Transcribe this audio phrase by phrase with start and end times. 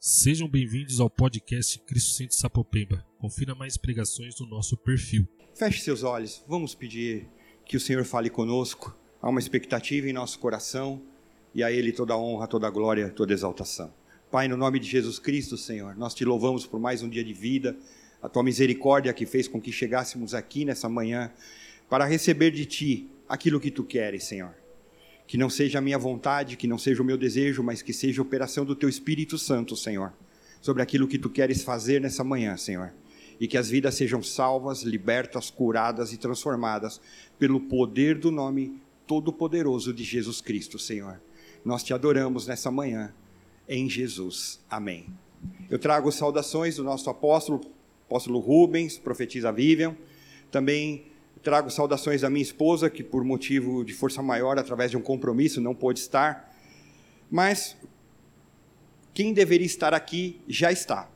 [0.00, 3.04] Sejam bem-vindos ao podcast Cristo Centro Sapopemba.
[3.18, 5.26] Confira mais pregações no nosso perfil.
[5.56, 7.26] Feche seus olhos, vamos pedir
[7.64, 8.96] que o Senhor fale conosco.
[9.20, 11.02] Há uma expectativa em nosso coração
[11.52, 13.92] e a Ele toda a honra, toda a glória, toda a exaltação.
[14.30, 17.32] Pai, no nome de Jesus Cristo, Senhor, nós te louvamos por mais um dia de
[17.32, 17.76] vida,
[18.22, 21.32] a tua misericórdia que fez com que chegássemos aqui nessa manhã
[21.90, 24.54] para receber de ti aquilo que tu queres, Senhor.
[25.28, 28.20] Que não seja a minha vontade, que não seja o meu desejo, mas que seja
[28.20, 30.12] a operação do teu Espírito Santo, Senhor,
[30.60, 32.92] sobre aquilo que tu queres fazer nessa manhã, Senhor.
[33.38, 37.00] E que as vidas sejam salvas, libertas, curadas e transformadas
[37.38, 41.20] pelo poder do nome todo-poderoso de Jesus Cristo, Senhor.
[41.64, 43.12] Nós te adoramos nessa manhã,
[43.68, 44.58] em Jesus.
[44.68, 45.06] Amém.
[45.70, 47.60] Eu trago saudações do nosso apóstolo,
[48.06, 49.94] apóstolo Rubens, profetiza Vivian.
[50.50, 51.06] Também
[51.42, 55.60] Trago saudações da minha esposa, que por motivo de força maior, através de um compromisso,
[55.60, 56.52] não pôde estar.
[57.30, 57.76] Mas
[59.14, 61.08] quem deveria estar aqui já está.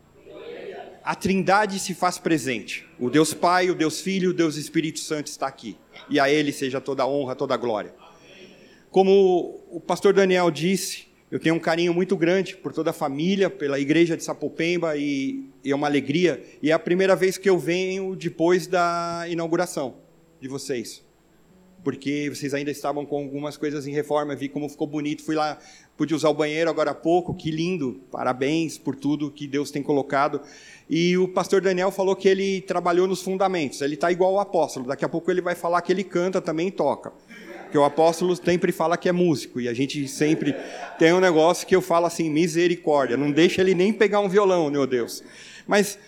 [1.05, 2.87] A Trindade se faz presente.
[2.99, 5.77] O Deus Pai, o Deus Filho, o Deus Espírito Santo está aqui.
[6.09, 7.93] E a Ele seja toda a honra, toda a glória.
[8.91, 13.51] Como o pastor Daniel disse, eu tenho um carinho muito grande por toda a família,
[13.51, 16.41] pela igreja de Sapopemba e, e é uma alegria.
[16.63, 20.02] E é a primeira vez que eu venho depois da inauguração
[20.43, 21.03] de vocês.
[21.85, 25.59] Porque vocês ainda estavam com algumas coisas em reforma, vi como ficou bonito, fui lá,
[25.97, 29.83] pude usar o banheiro agora há pouco, que lindo, parabéns por tudo que Deus tem
[29.83, 30.41] colocado.
[30.89, 34.87] E o pastor Daniel falou que ele trabalhou nos fundamentos, ele está igual o apóstolo,
[34.87, 37.13] daqui a pouco ele vai falar que ele canta também e toca.
[37.63, 40.55] Porque o apóstolo sempre fala que é músico, e a gente sempre
[40.99, 44.71] tem um negócio que eu falo assim, misericórdia, não deixa ele nem pegar um violão,
[44.71, 45.25] meu Deus.
[45.67, 45.99] Mas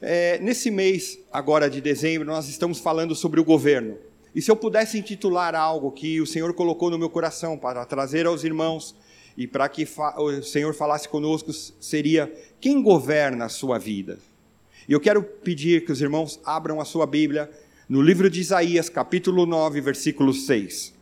[0.00, 3.96] é, nesse mês, agora de dezembro, nós estamos falando sobre o governo.
[4.34, 8.26] E se eu pudesse intitular algo que o Senhor colocou no meu coração para trazer
[8.26, 8.94] aos irmãos
[9.36, 12.30] e para que o Senhor falasse conosco, seria:
[12.60, 14.18] quem governa a sua vida?
[14.86, 17.50] E eu quero pedir que os irmãos abram a sua Bíblia
[17.88, 20.92] no livro de Isaías, capítulo 9, versículo 6.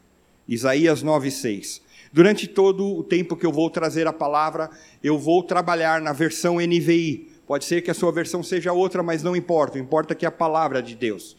[0.46, 1.82] Isaías 9, 6.
[2.12, 4.70] Durante todo o tempo que eu vou trazer a palavra,
[5.02, 9.22] eu vou trabalhar na versão NVI, Pode ser que a sua versão seja outra, mas
[9.22, 11.36] não importa, importa que é a palavra de Deus.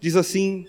[0.00, 0.66] Diz assim,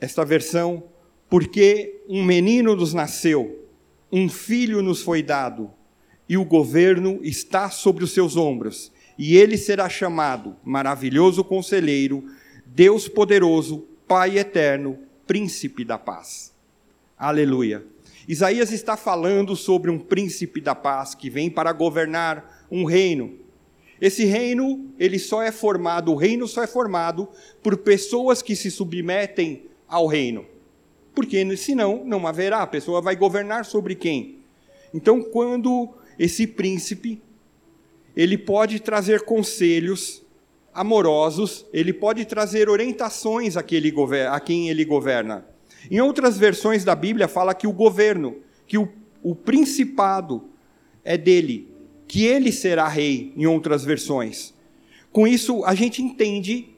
[0.00, 0.82] esta versão:
[1.28, 3.68] Porque um menino nos nasceu,
[4.10, 5.70] um filho nos foi dado,
[6.28, 12.24] e o governo está sobre os seus ombros, e ele será chamado Maravilhoso Conselheiro,
[12.64, 16.54] Deus Poderoso, Pai Eterno, Príncipe da Paz.
[17.18, 17.84] Aleluia.
[18.26, 23.34] Isaías está falando sobre um príncipe da paz que vem para governar um reino.
[24.00, 27.28] Esse reino, ele só é formado, o reino só é formado
[27.62, 30.46] por pessoas que se submetem ao reino.
[31.14, 34.38] Porque senão não haverá, a pessoa vai governar sobre quem?
[34.94, 37.20] Então, quando esse príncipe,
[38.16, 40.22] ele pode trazer conselhos
[40.72, 45.46] amorosos, ele pode trazer orientações a quem ele governa.
[45.90, 48.88] Em outras versões da Bíblia fala que o governo, que o,
[49.22, 50.44] o principado
[51.04, 51.71] é dele,
[52.12, 54.52] que ele será rei, em outras versões.
[55.10, 56.68] Com isso, a gente entende,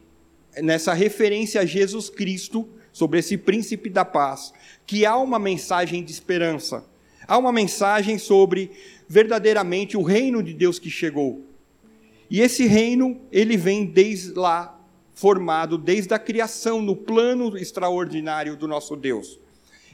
[0.62, 4.52] nessa referência a Jesus Cristo, sobre esse príncipe da paz,
[4.86, 6.88] que há uma mensagem de esperança,
[7.26, 8.70] há uma mensagem sobre
[9.08, 11.44] verdadeiramente o reino de Deus que chegou.
[12.30, 14.80] E esse reino, ele vem desde lá,
[15.16, 19.40] formado desde a criação, no plano extraordinário do nosso Deus.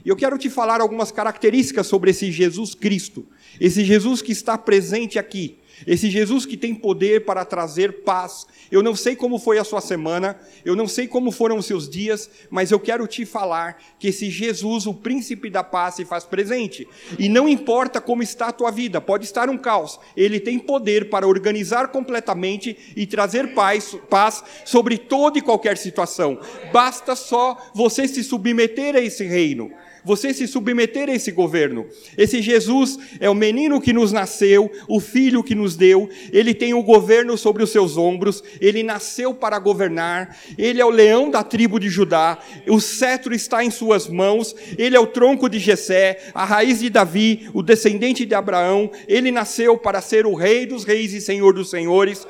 [0.04, 3.26] E eu quero te falar algumas características sobre esse Jesus Cristo,
[3.60, 8.46] esse Jesus que está presente aqui, esse Jesus que tem poder para trazer paz.
[8.70, 11.88] Eu não sei como foi a sua semana, eu não sei como foram os seus
[11.88, 16.24] dias, mas eu quero te falar que esse Jesus, o príncipe da paz, se faz
[16.24, 16.86] presente.
[17.18, 21.10] E não importa como está a tua vida, pode estar um caos, ele tem poder
[21.10, 26.38] para organizar completamente e trazer paz, paz sobre toda e qualquer situação.
[26.72, 29.72] Basta só você se submeter a esse reino
[30.04, 31.86] você se submeter a esse governo.
[32.16, 36.74] Esse Jesus é o menino que nos nasceu, o filho que nos deu, ele tem
[36.74, 41.42] o governo sobre os seus ombros, ele nasceu para governar, ele é o leão da
[41.42, 42.38] tribo de Judá,
[42.68, 46.90] o cetro está em suas mãos, ele é o tronco de Jessé, a raiz de
[46.90, 51.54] Davi, o descendente de Abraão, ele nasceu para ser o rei dos reis e senhor
[51.54, 52.26] dos senhores.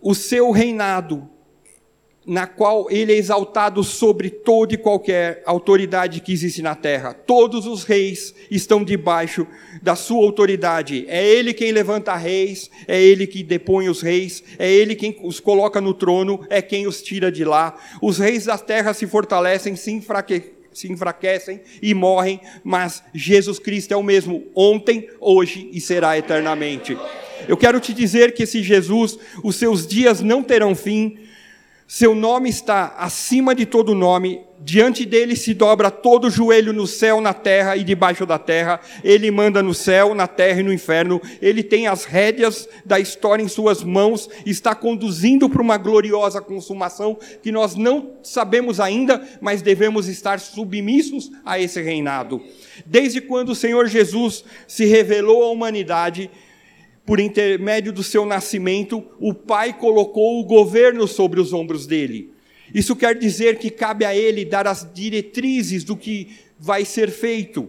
[0.00, 1.28] O seu reinado
[2.26, 7.14] na qual ele é exaltado sobre toda e qualquer autoridade que existe na terra.
[7.14, 9.46] Todos os reis estão debaixo
[9.82, 11.06] da sua autoridade.
[11.08, 15.40] É ele quem levanta reis, é ele que depõe os reis, é ele quem os
[15.40, 17.74] coloca no trono, é quem os tira de lá.
[18.02, 23.92] Os reis da terra se fortalecem, se enfraquecem se enfraquecem e morrem, mas Jesus Cristo
[23.92, 26.96] é o mesmo ontem, hoje e será eternamente.
[27.48, 31.18] Eu quero te dizer que esse Jesus, os seus dias não terão fim,
[31.92, 36.86] seu nome está acima de todo nome, diante dele se dobra todo o joelho no
[36.86, 38.80] céu, na terra e debaixo da terra.
[39.02, 41.20] Ele manda no céu, na terra e no inferno.
[41.42, 47.18] Ele tem as rédeas da história em suas mãos, está conduzindo para uma gloriosa consumação
[47.42, 52.40] que nós não sabemos ainda, mas devemos estar submissos a esse reinado.
[52.86, 56.30] Desde quando o Senhor Jesus se revelou à humanidade,
[57.10, 62.30] por intermédio do seu nascimento, o Pai colocou o governo sobre os ombros dele.
[62.72, 67.68] Isso quer dizer que cabe a ele dar as diretrizes do que vai ser feito,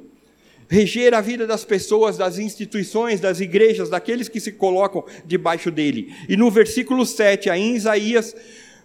[0.70, 6.14] reger a vida das pessoas, das instituições, das igrejas, daqueles que se colocam debaixo dele.
[6.30, 8.36] E no versículo 7, aí em Isaías,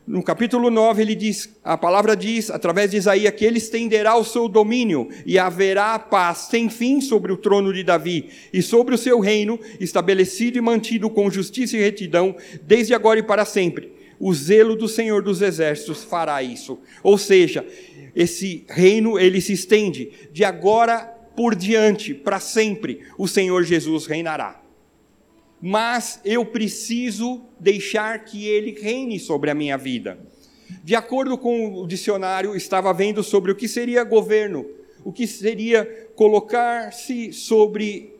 [0.06, 4.24] no capítulo 9, ele diz, a palavra diz, através de Isaías, que ele estenderá o
[4.24, 8.98] seu domínio e haverá paz sem fim sobre o trono de Davi e sobre o
[8.98, 13.92] seu reino, estabelecido e mantido com justiça e retidão, desde agora e para sempre.
[14.20, 16.78] O zelo do Senhor dos Exércitos fará isso.
[17.02, 17.66] Ou seja,
[18.14, 21.00] esse reino ele se estende de agora
[21.34, 24.65] por diante, para sempre, o Senhor Jesus reinará
[25.68, 30.16] mas eu preciso deixar que ele reine sobre a minha vida.
[30.84, 34.64] De acordo com o dicionário, estava vendo sobre o que seria governo,
[35.04, 35.84] o que seria
[36.14, 38.14] colocar-se sobre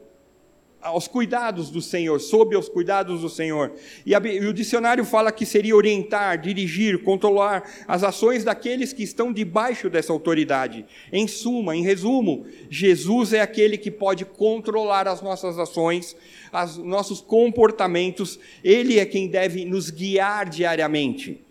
[0.86, 3.72] aos cuidados do Senhor, sob os cuidados do Senhor.
[4.04, 9.02] E, a, e, o dicionário fala que seria orientar, dirigir, controlar as ações daqueles que
[9.02, 10.86] estão debaixo dessa autoridade.
[11.12, 16.16] Em suma, em resumo, Jesus é aquele que pode controlar as nossas ações,
[16.52, 21.44] os nossos comportamentos, ele é quem deve nos guiar diariamente.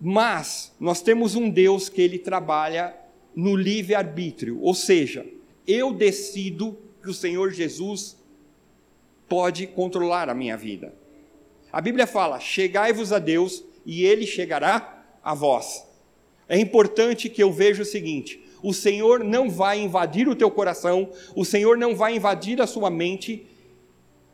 [0.00, 2.94] Mas nós temos um Deus que ele trabalha
[3.34, 5.24] no livre-arbítrio, ou seja,
[5.66, 8.21] eu decido que o Senhor Jesus
[9.32, 10.92] pode controlar a minha vida.
[11.72, 15.86] A Bíblia fala: chegai-vos a Deus e ele chegará a vós.
[16.46, 21.08] É importante que eu veja o seguinte: o Senhor não vai invadir o teu coração,
[21.34, 23.46] o Senhor não vai invadir a sua mente.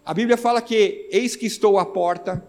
[0.05, 2.45] A Bíblia fala que eis que estou à porta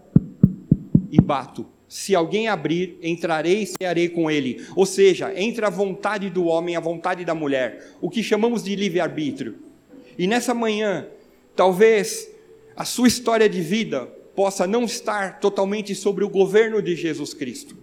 [1.08, 1.64] e bato.
[1.86, 4.66] Se alguém abrir, entrarei e cearei com ele.
[4.74, 8.64] Ou seja, entre a vontade do homem e a vontade da mulher, o que chamamos
[8.64, 9.56] de livre-arbítrio.
[10.18, 11.06] E nessa manhã,
[11.54, 12.28] talvez
[12.80, 17.76] a sua história de vida possa não estar totalmente sobre o governo de Jesus Cristo.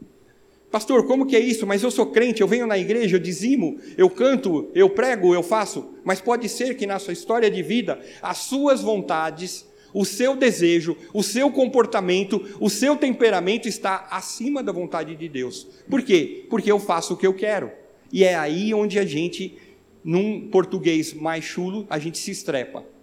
[0.71, 1.67] Pastor, como que é isso?
[1.67, 5.43] Mas eu sou crente, eu venho na igreja, eu dizimo, eu canto, eu prego, eu
[5.43, 5.87] faço.
[6.03, 10.97] Mas pode ser que na sua história de vida, as suas vontades, o seu desejo,
[11.13, 15.67] o seu comportamento, o seu temperamento está acima da vontade de Deus.
[15.87, 16.47] Por quê?
[16.49, 17.69] Porque eu faço o que eu quero.
[18.11, 19.59] E é aí onde a gente,
[20.03, 22.96] num português mais chulo, a gente se estrepa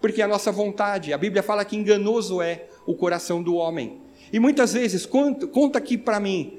[0.00, 4.00] porque é a nossa vontade, a Bíblia fala que enganoso é o coração do homem.
[4.32, 6.58] E muitas vezes, conta, conta aqui para mim,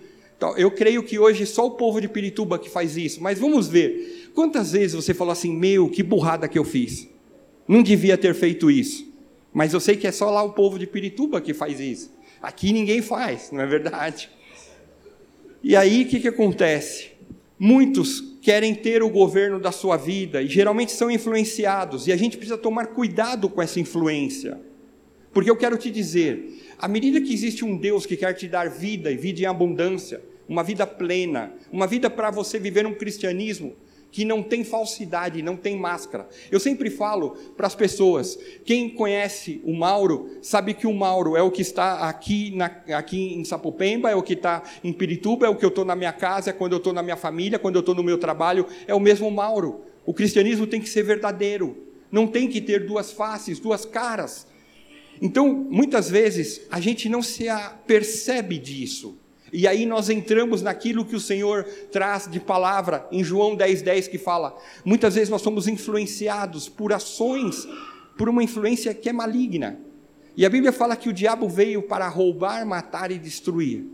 [0.58, 4.32] eu creio que hoje só o povo de Pirituba que faz isso, mas vamos ver.
[4.34, 7.08] Quantas vezes você falou assim, meu, que burrada que eu fiz?
[7.68, 9.08] Não devia ter feito isso.
[9.54, 12.12] Mas eu sei que é só lá o povo de Pirituba que faz isso.
[12.42, 14.30] Aqui ninguém faz, não é verdade?
[15.62, 17.12] E aí o que, que acontece?
[17.58, 22.38] Muitos querem ter o governo da sua vida e geralmente são influenciados, e a gente
[22.38, 24.60] precisa tomar cuidado com essa influência.
[25.32, 28.70] Porque eu quero te dizer, à medida que existe um Deus que quer te dar
[28.70, 33.76] vida e vida em abundância, uma vida plena, uma vida para você viver um cristianismo
[34.12, 36.28] que não tem falsidade, não tem máscara.
[36.52, 41.42] Eu sempre falo para as pessoas: quem conhece o Mauro sabe que o Mauro é
[41.42, 42.66] o que está aqui, na,
[42.98, 45.96] aqui em Sapopemba, é o que está em Pirituba, é o que eu estou na
[45.96, 48.66] minha casa, é quando eu estou na minha família, quando eu estou no meu trabalho,
[48.88, 49.82] é o mesmo Mauro.
[50.06, 51.78] O cristianismo tem que ser verdadeiro,
[52.12, 54.48] não tem que ter duas faces, duas caras.
[55.22, 57.46] Então, muitas vezes, a gente não se
[57.86, 59.19] percebe disso.
[59.52, 64.08] E aí nós entramos naquilo que o Senhor traz de palavra em João 10,10 10,
[64.08, 67.68] que fala: muitas vezes nós somos influenciados por ações,
[68.18, 69.80] por uma influência que é maligna.
[70.36, 73.86] E a Bíblia fala que o diabo veio para roubar, matar e destruir.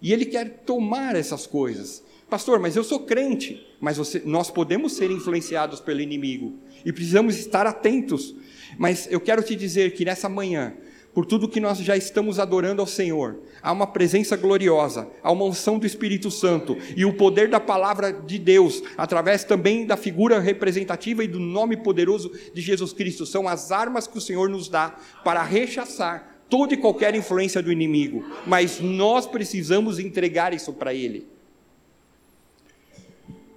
[0.00, 2.04] E ele quer tomar essas coisas.
[2.30, 7.36] Pastor, mas eu sou crente, mas você, nós podemos ser influenciados pelo inimigo e precisamos
[7.38, 8.34] estar atentos.
[8.76, 10.74] Mas eu quero te dizer que nessa manhã
[11.18, 13.40] por tudo que nós já estamos adorando ao Senhor.
[13.60, 18.12] Há uma presença gloriosa, há uma unção do Espírito Santo e o poder da palavra
[18.12, 23.48] de Deus, através também da figura representativa e do nome poderoso de Jesus Cristo, são
[23.48, 24.94] as armas que o Senhor nos dá
[25.24, 31.26] para rechaçar toda e qualquer influência do inimigo, mas nós precisamos entregar isso para Ele.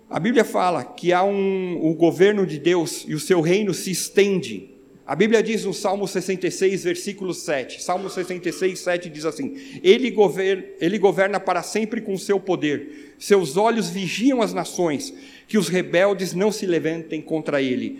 [0.10, 3.91] A Bíblia fala que há um, o governo de Deus e o seu reino se
[3.91, 4.71] estende.
[5.12, 7.84] A Bíblia diz no Salmo 66, versículo 7.
[7.84, 13.58] Salmo 66, 7 diz assim: ele governa, ele governa para sempre com seu poder, seus
[13.58, 15.13] olhos vigiam as nações,
[15.50, 18.00] que os rebeldes não se levantem contra ele.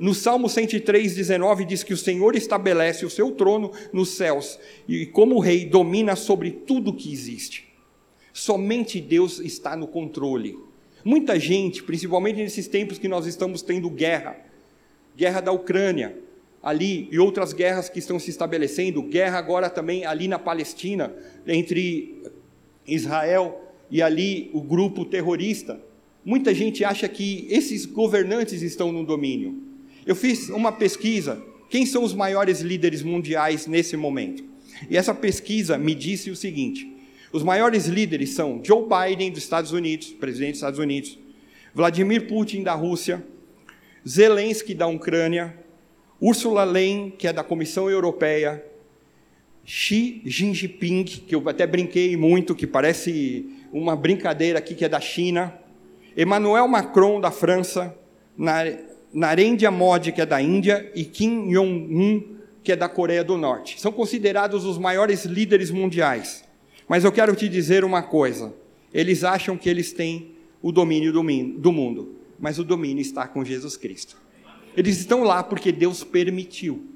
[0.00, 5.06] No Salmo 103, 19 diz que o Senhor estabelece o seu trono nos céus e,
[5.06, 7.68] como rei, domina sobre tudo que existe.
[8.32, 10.58] Somente Deus está no controle.
[11.04, 14.36] Muita gente, principalmente nesses tempos que nós estamos tendo guerra,
[15.16, 16.26] guerra da Ucrânia,
[16.62, 21.14] ali e outras guerras que estão se estabelecendo, guerra agora também ali na Palestina,
[21.46, 22.22] entre
[22.86, 23.60] Israel
[23.90, 25.80] e ali o grupo terrorista.
[26.24, 29.62] Muita gente acha que esses governantes estão no domínio.
[30.04, 34.44] Eu fiz uma pesquisa, quem são os maiores líderes mundiais nesse momento?
[34.90, 36.90] E essa pesquisa me disse o seguinte:
[37.32, 41.18] os maiores líderes são Joe Biden dos Estados Unidos, presidente dos Estados Unidos,
[41.74, 43.24] Vladimir Putin da Rússia,
[44.06, 45.54] Zelensky da Ucrânia,
[46.20, 48.64] Ursula Leyen, que é da Comissão Europeia,
[49.64, 55.00] Xi Jinping, que eu até brinquei muito, que parece uma brincadeira aqui que é da
[55.00, 55.54] China,
[56.16, 57.94] Emmanuel Macron da França,
[59.12, 63.80] Narendra Modi, que é da Índia, e Kim Jong-un, que é da Coreia do Norte.
[63.80, 66.44] São considerados os maiores líderes mundiais.
[66.88, 68.52] Mas eu quero te dizer uma coisa:
[68.92, 73.76] eles acham que eles têm o domínio do mundo, mas o domínio está com Jesus
[73.76, 74.16] Cristo.
[74.76, 76.86] Eles estão lá porque Deus permitiu.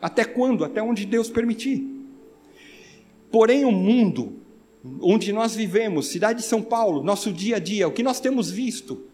[0.00, 0.64] Até quando?
[0.64, 1.84] Até onde Deus permitir.
[3.30, 4.40] Porém, o mundo
[5.00, 8.50] onde nós vivemos, cidade de São Paulo, nosso dia a dia, o que nós temos
[8.50, 9.06] visto?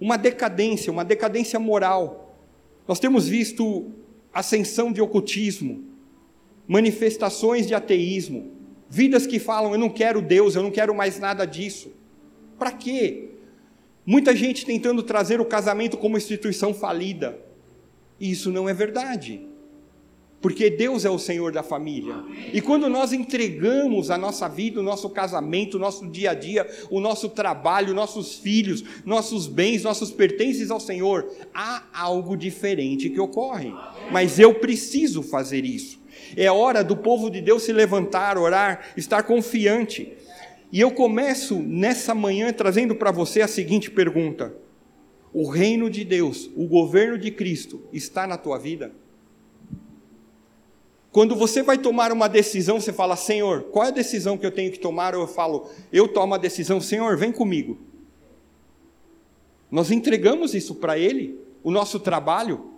[0.00, 2.36] Uma decadência, uma decadência moral.
[2.86, 3.90] Nós temos visto
[4.32, 5.84] ascensão de ocultismo,
[6.68, 8.56] manifestações de ateísmo,
[8.88, 11.92] Vidas que falam: eu não quero Deus, eu não quero mais nada disso.
[12.58, 13.30] Para quê?
[14.04, 17.38] Muita gente tentando trazer o casamento como instituição falida.
[18.18, 19.46] E isso não é verdade.
[20.40, 22.14] Porque Deus é o Senhor da família.
[22.52, 26.66] E quando nós entregamos a nossa vida, o nosso casamento, o nosso dia a dia,
[26.90, 33.18] o nosso trabalho, nossos filhos, nossos bens, nossos pertences ao Senhor, há algo diferente que
[33.18, 33.72] ocorre.
[34.12, 35.98] Mas eu preciso fazer isso.
[36.36, 40.12] É hora do povo de Deus se levantar, orar, estar confiante.
[40.70, 44.54] E eu começo nessa manhã trazendo para você a seguinte pergunta:
[45.38, 48.90] O reino de Deus, o governo de Cristo, está na tua vida?
[51.12, 54.50] Quando você vai tomar uma decisão, você fala: Senhor, qual é a decisão que eu
[54.50, 55.14] tenho que tomar?
[55.14, 57.76] Ou eu falo: Eu tomo a decisão, Senhor, vem comigo.
[59.70, 62.70] Nós entregamos isso para Ele, o nosso trabalho,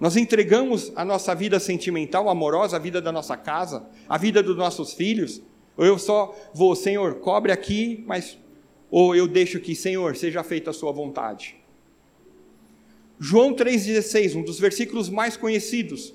[0.00, 4.56] nós entregamos a nossa vida sentimental, amorosa, a vida da nossa casa, a vida dos
[4.56, 5.40] nossos filhos?
[5.76, 8.36] Ou eu só vou, Senhor, cobre aqui, mas.
[8.90, 11.59] Ou eu deixo que, Senhor, seja feita a Sua vontade?
[13.22, 16.14] João 3,16, um dos versículos mais conhecidos.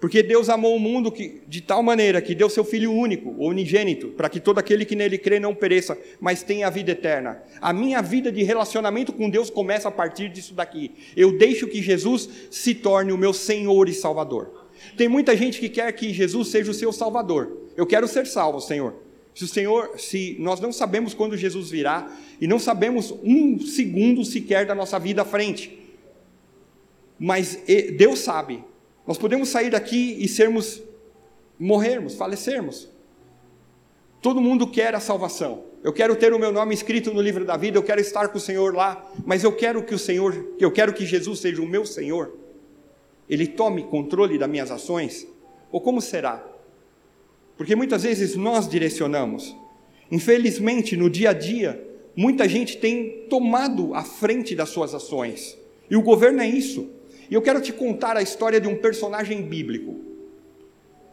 [0.00, 4.08] Porque Deus amou o mundo que, de tal maneira que deu seu Filho único, unigênito,
[4.08, 7.42] para que todo aquele que nele crê não pereça, mas tenha a vida eterna.
[7.60, 10.92] A minha vida de relacionamento com Deus começa a partir disso daqui.
[11.14, 14.68] Eu deixo que Jesus se torne o meu Senhor e Salvador.
[14.96, 17.68] Tem muita gente que quer que Jesus seja o seu Salvador.
[17.76, 18.94] Eu quero ser salvo, Senhor.
[19.34, 24.24] Se o Senhor, se nós não sabemos quando Jesus virá e não sabemos um segundo
[24.24, 25.79] sequer da nossa vida à frente,
[27.20, 27.62] mas
[27.96, 28.64] Deus sabe
[29.10, 30.80] nós podemos sair daqui e sermos,
[31.58, 32.88] morrermos, falecermos.
[34.22, 35.64] Todo mundo quer a salvação.
[35.82, 38.38] Eu quero ter o meu nome escrito no livro da vida, eu quero estar com
[38.38, 41.66] o Senhor lá, mas eu quero que o Senhor, eu quero que Jesus seja o
[41.66, 42.36] meu Senhor.
[43.28, 45.26] Ele tome controle das minhas ações?
[45.72, 46.46] Ou como será?
[47.56, 49.56] Porque muitas vezes nós direcionamos.
[50.08, 51.84] Infelizmente, no dia a dia,
[52.14, 55.58] muita gente tem tomado a frente das suas ações.
[55.90, 56.99] E o governo é isso.
[57.30, 60.00] E eu quero te contar a história de um personagem bíblico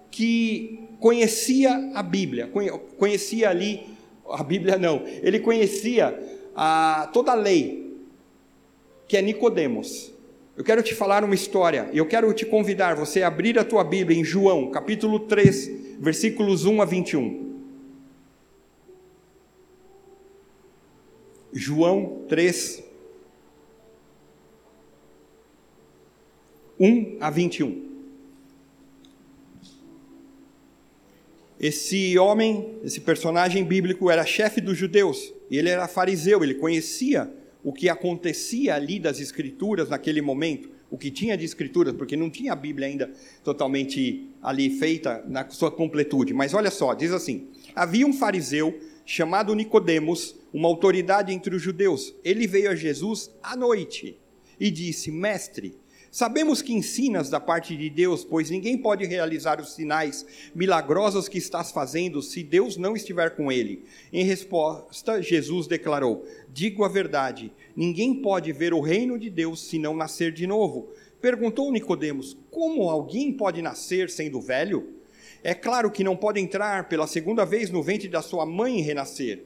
[0.09, 2.51] que conhecia a Bíblia,
[2.97, 3.85] conhecia ali,
[4.27, 6.19] a Bíblia não, ele conhecia
[6.55, 7.95] a, toda a lei,
[9.07, 10.11] que é Nicodemos.
[10.57, 13.63] Eu quero te falar uma história, e eu quero te convidar você a abrir a
[13.63, 17.47] tua Bíblia em João, capítulo 3, versículos 1 a 21.
[21.53, 22.83] João 3,
[26.79, 27.87] 1 a 21.
[31.59, 37.31] Esse homem, esse personagem bíblico, era chefe dos judeus, e ele era fariseu, ele conhecia
[37.63, 42.29] o que acontecia ali das escrituras naquele momento, o que tinha de escrituras, porque não
[42.29, 43.11] tinha a Bíblia ainda
[43.43, 46.33] totalmente ali feita na sua completude.
[46.33, 52.13] Mas olha só, diz assim: havia um fariseu chamado Nicodemos, uma autoridade entre os judeus.
[52.23, 54.17] Ele veio a Jesus à noite
[54.59, 55.75] e disse: Mestre,
[56.17, 61.37] Sabemos que ensinas da parte de Deus, pois ninguém pode realizar os sinais milagrosos que
[61.37, 63.83] estás fazendo se Deus não estiver com ele.
[64.11, 69.77] Em resposta, Jesus declarou: Digo a verdade, ninguém pode ver o reino de Deus se
[69.77, 70.89] não nascer de novo.
[71.21, 74.95] Perguntou Nicodemos: Como alguém pode nascer sendo velho?
[75.43, 78.81] É claro que não pode entrar pela segunda vez no ventre da sua mãe e
[78.81, 79.45] renascer.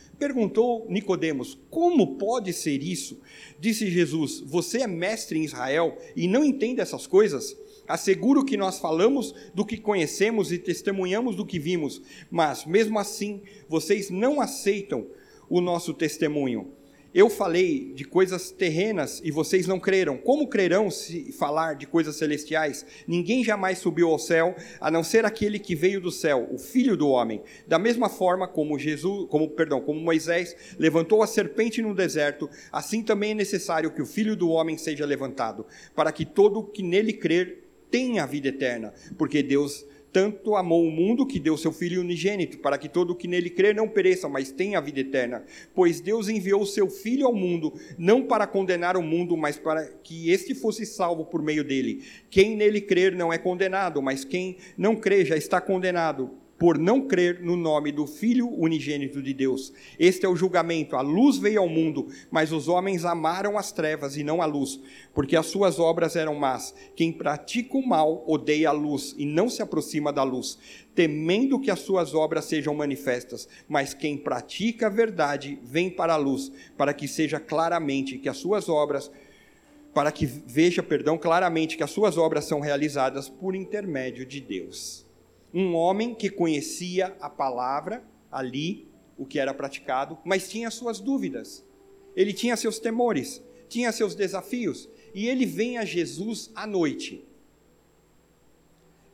[0.21, 3.19] Perguntou Nicodemos: Como pode ser isso?
[3.59, 7.57] Disse Jesus: Você é mestre em Israel e não entende essas coisas?
[7.87, 13.41] Asseguro que nós falamos do que conhecemos e testemunhamos do que vimos, mas mesmo assim
[13.67, 15.07] vocês não aceitam
[15.49, 16.71] o nosso testemunho.
[17.13, 20.17] Eu falei de coisas terrenas e vocês não creram.
[20.17, 22.85] Como crerão se falar de coisas celestiais?
[23.05, 26.95] Ninguém jamais subiu ao céu, a não ser aquele que veio do céu, o Filho
[26.95, 27.41] do homem.
[27.67, 33.03] Da mesma forma como Jesus, como perdão, como Moisés levantou a serpente no deserto, assim
[33.03, 37.11] também é necessário que o Filho do homem seja levantado, para que todo que nele
[37.11, 42.01] crer tenha a vida eterna, porque Deus tanto amou o mundo que deu seu Filho
[42.01, 45.43] unigênito, para que todo o que nele crê não pereça, mas tenha a vida eterna.
[45.73, 50.29] Pois Deus enviou seu Filho ao mundo, não para condenar o mundo, mas para que
[50.29, 52.03] este fosse salvo por meio dele.
[52.29, 57.07] Quem nele crer não é condenado, mas quem não crê já está condenado por não
[57.07, 59.73] crer no nome do Filho unigênito de Deus.
[59.97, 60.95] Este é o julgamento.
[60.95, 64.79] A luz veio ao mundo, mas os homens amaram as trevas e não a luz,
[65.11, 66.71] porque as suas obras eram más.
[66.95, 70.59] Quem pratica o mal odeia a luz e não se aproxima da luz,
[70.93, 73.49] temendo que as suas obras sejam manifestas.
[73.67, 78.37] Mas quem pratica a verdade vem para a luz, para que seja claramente que as
[78.37, 79.09] suas obras
[79.95, 85.00] para que veja, perdão, claramente que as suas obras são realizadas por intermédio de Deus
[85.53, 88.87] um homem que conhecia a palavra ali,
[89.17, 91.65] o que era praticado, mas tinha suas dúvidas.
[92.15, 97.23] Ele tinha seus temores, tinha seus desafios, e ele vem a Jesus à noite.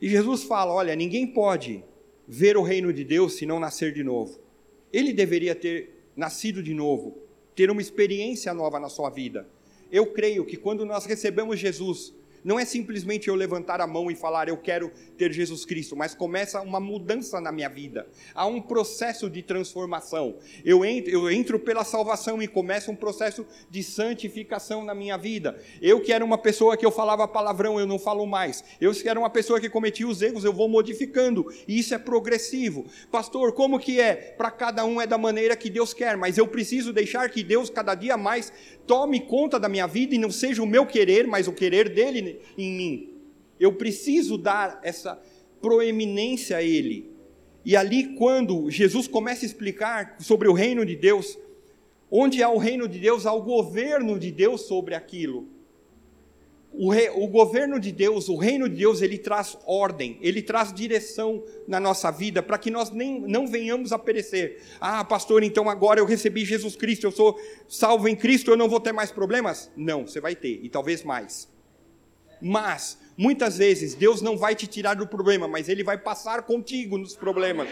[0.00, 1.84] E Jesus fala: Olha, ninguém pode
[2.26, 4.38] ver o reino de Deus se não nascer de novo.
[4.92, 7.18] Ele deveria ter nascido de novo,
[7.54, 9.48] ter uma experiência nova na sua vida.
[9.90, 14.14] Eu creio que quando nós recebemos Jesus, não é simplesmente eu levantar a mão e
[14.14, 18.06] falar eu quero ter Jesus Cristo, mas começa uma mudança na minha vida.
[18.34, 20.36] Há um processo de transformação.
[20.64, 25.58] Eu entro, eu entro pela salvação e começa um processo de santificação na minha vida.
[25.80, 28.64] Eu que era uma pessoa que eu falava palavrão, eu não falo mais.
[28.80, 31.46] Eu que era uma pessoa que cometia os erros, eu vou modificando.
[31.66, 32.86] E isso é progressivo.
[33.10, 34.14] Pastor, como que é?
[34.14, 37.70] Para cada um é da maneira que Deus quer, mas eu preciso deixar que Deus
[37.70, 38.52] cada dia mais
[38.88, 42.40] tome conta da minha vida e não seja o meu querer, mas o querer dele
[42.56, 43.10] em mim.
[43.60, 45.20] Eu preciso dar essa
[45.60, 47.12] proeminência a ele.
[47.64, 51.38] E ali, quando Jesus começa a explicar sobre o reino de Deus,
[52.10, 55.46] onde há o reino de Deus, há o governo de Deus sobre aquilo.
[56.72, 60.72] O, rei, o, governo de Deus, o reino de Deus, ele traz ordem, ele traz
[60.72, 64.62] direção na nossa vida para que nós nem, não venhamos a perecer.
[64.80, 68.68] Ah, pastor, então agora eu recebi Jesus Cristo, eu sou salvo em Cristo, eu não
[68.68, 69.70] vou ter mais problemas?
[69.76, 71.48] Não, você vai ter, e talvez mais.
[72.40, 76.96] Mas, muitas vezes, Deus não vai te tirar do problema, mas Ele vai passar contigo
[76.96, 77.68] nos problemas.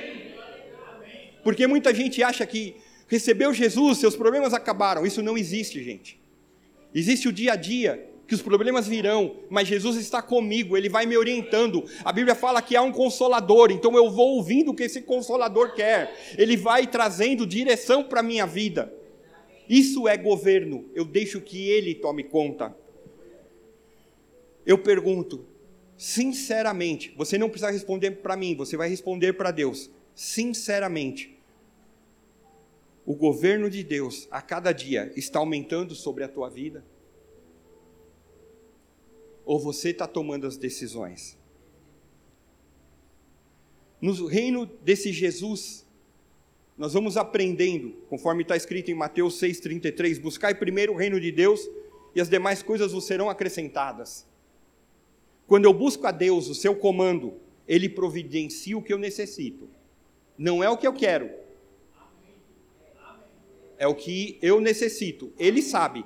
[1.45, 5.07] Porque muita gente acha que recebeu Jesus, seus problemas acabaram.
[5.07, 6.21] Isso não existe, gente.
[6.95, 11.07] Existe o dia a dia, que os problemas virão, mas Jesus está comigo, Ele vai
[11.07, 11.85] me orientando.
[12.05, 15.75] A Bíblia fala que há um consolador, então eu vou ouvindo o que esse consolador
[15.75, 16.13] quer.
[16.37, 18.93] Ele vai trazendo direção para a minha vida.
[19.69, 22.77] Isso é governo, eu deixo que Ele tome conta.
[24.65, 25.45] Eu pergunto,
[25.97, 29.89] sinceramente, você não precisa responder para mim, você vai responder para Deus.
[30.15, 31.39] Sinceramente,
[33.05, 36.85] o governo de Deus a cada dia está aumentando sobre a tua vida?
[39.47, 41.39] Ou você está tomando as decisões?
[43.99, 45.87] No reino desse Jesus,
[46.77, 51.67] nós vamos aprendendo, conforme está escrito em Mateus 6,33: buscai primeiro o reino de Deus
[52.15, 54.27] e as demais coisas vos serão acrescentadas.
[55.47, 57.35] Quando eu busco a Deus, o seu comando,
[57.67, 59.69] ele providencia o que eu necessito.
[60.37, 61.31] Não é o que eu quero.
[63.79, 65.33] É o que eu necessito.
[65.39, 66.05] Ele sabe.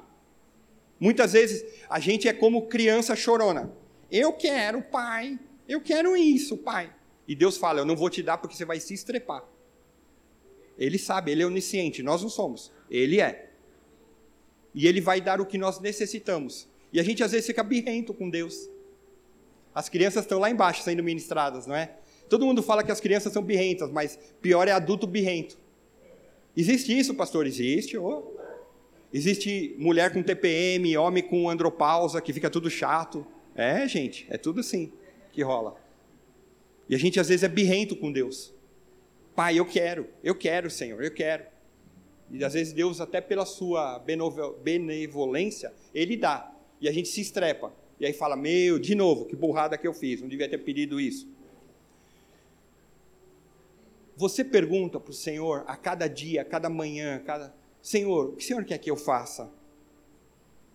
[1.01, 3.73] Muitas vezes a gente é como criança chorona.
[4.11, 5.41] Eu quero, pai.
[5.67, 6.93] Eu quero isso, pai.
[7.27, 9.43] E Deus fala: Eu não vou te dar porque você vai se estrepar.
[10.77, 12.71] Ele sabe, ele é onisciente, nós não somos.
[12.91, 13.51] Ele é.
[14.75, 16.69] E ele vai dar o que nós necessitamos.
[16.93, 18.69] E a gente às vezes fica birrento com Deus.
[19.75, 21.97] As crianças estão lá embaixo sendo ministradas, não é?
[22.29, 25.59] Todo mundo fala que as crianças são birrentas, mas pior é adulto birrento.
[26.57, 27.47] Existe isso, pastor?
[27.47, 27.97] Existe.
[27.97, 28.40] Oh.
[29.13, 33.27] Existe mulher com TPM, homem com andropausa, que fica tudo chato.
[33.55, 34.93] É, gente, é tudo assim
[35.33, 35.77] que rola.
[36.89, 38.55] E a gente às vezes é birrento com Deus.
[39.35, 41.45] Pai, eu quero, eu quero, Senhor, eu quero.
[42.31, 43.99] E às vezes Deus, até pela sua
[44.63, 46.53] benevolência, Ele dá.
[46.81, 47.73] E a gente se estrepa.
[47.99, 51.01] E aí fala: Meu, de novo, que burrada que eu fiz, não devia ter pedido
[51.01, 51.29] isso.
[54.17, 58.33] Você pergunta para o Senhor a cada dia, a cada manhã, a cada Senhor, o
[58.37, 59.51] que o Senhor quer que eu faça?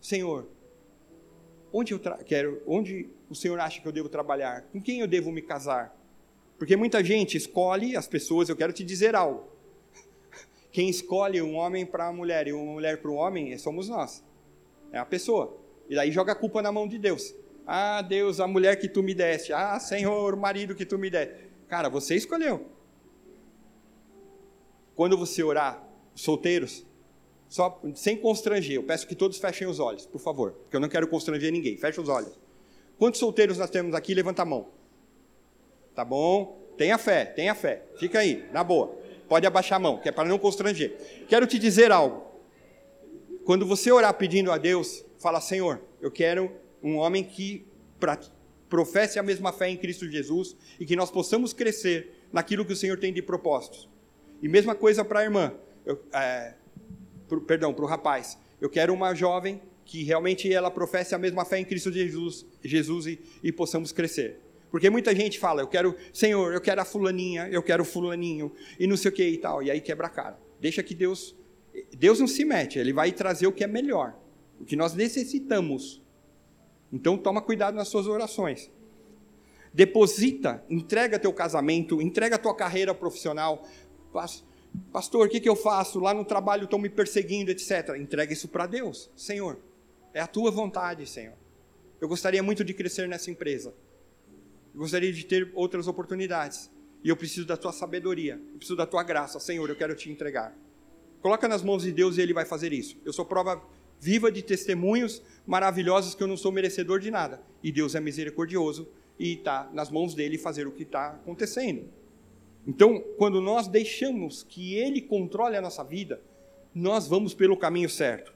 [0.00, 0.48] Senhor,
[1.72, 4.62] onde eu quero, onde o Senhor acha que eu devo trabalhar?
[4.72, 5.96] Com quem eu devo me casar?
[6.58, 9.48] Porque muita gente escolhe as pessoas, eu quero te dizer algo.
[10.72, 14.24] Quem escolhe um homem para a mulher e uma mulher para o homem somos nós.
[14.90, 15.58] É a pessoa.
[15.88, 17.34] E daí joga a culpa na mão de Deus.
[17.66, 19.52] Ah, Deus, a mulher que tu me deste.
[19.52, 21.34] Ah, Senhor, o marido que tu me deste.
[21.68, 22.66] Cara, você escolheu.
[24.94, 26.85] Quando você orar, solteiros,
[27.48, 30.88] só sem constranger, eu peço que todos fechem os olhos, por favor, porque eu não
[30.88, 31.76] quero constranger ninguém.
[31.76, 32.38] Feche os olhos.
[32.98, 34.14] Quantos solteiros nós temos aqui?
[34.14, 34.68] Levanta a mão.
[35.94, 36.60] Tá bom?
[36.76, 37.84] Tenha fé, tenha fé.
[37.98, 38.96] Fica aí, na boa.
[39.28, 41.24] Pode abaixar a mão, que é para não constranger.
[41.28, 42.24] Quero te dizer algo.
[43.44, 46.50] Quando você orar pedindo a Deus, fala: Senhor, eu quero
[46.82, 47.66] um homem que
[48.68, 52.76] professe a mesma fé em Cristo Jesus e que nós possamos crescer naquilo que o
[52.76, 53.88] Senhor tem de propósitos.
[54.42, 55.54] E mesma coisa para a irmã.
[55.84, 56.54] Eu, é,
[57.28, 58.38] pro, perdão, para o rapaz.
[58.60, 63.06] Eu quero uma jovem que realmente ela professe a mesma fé em Cristo Jesus, Jesus
[63.06, 64.40] e, e possamos crescer.
[64.70, 68.52] Porque muita gente fala, eu quero, Senhor, eu quero a fulaninha, eu quero o fulaninho,
[68.78, 70.38] e não sei o que e tal, e aí quebra a cara.
[70.60, 71.36] Deixa que Deus,
[71.96, 74.16] Deus não se mete, Ele vai trazer o que é melhor,
[74.60, 76.02] o que nós necessitamos.
[76.92, 78.70] Então toma cuidado nas suas orações.
[79.72, 83.64] Deposita, entrega teu casamento, entrega tua carreira profissional,
[84.92, 85.98] Pastor, o que, que eu faço?
[86.00, 87.96] Lá no trabalho estão me perseguindo, etc.
[87.98, 89.10] Entrega isso para Deus.
[89.16, 89.58] Senhor,
[90.12, 91.34] é a tua vontade, Senhor.
[92.00, 93.74] Eu gostaria muito de crescer nessa empresa.
[94.74, 96.70] Eu gostaria de ter outras oportunidades.
[97.02, 98.40] E eu preciso da tua sabedoria.
[98.52, 99.38] Eu preciso da tua graça.
[99.40, 100.56] Senhor, eu quero te entregar.
[101.20, 102.96] Coloca nas mãos de Deus e Ele vai fazer isso.
[103.04, 103.62] Eu sou prova
[104.00, 107.40] viva de testemunhos maravilhosos que eu não sou merecedor de nada.
[107.62, 111.88] E Deus é misericordioso e está nas mãos dele fazer o que está acontecendo.
[112.66, 116.20] Então, quando nós deixamos que ele controle a nossa vida,
[116.74, 118.34] nós vamos pelo caminho certo.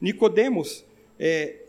[0.00, 0.84] Nicodemos,
[1.18, 1.64] é,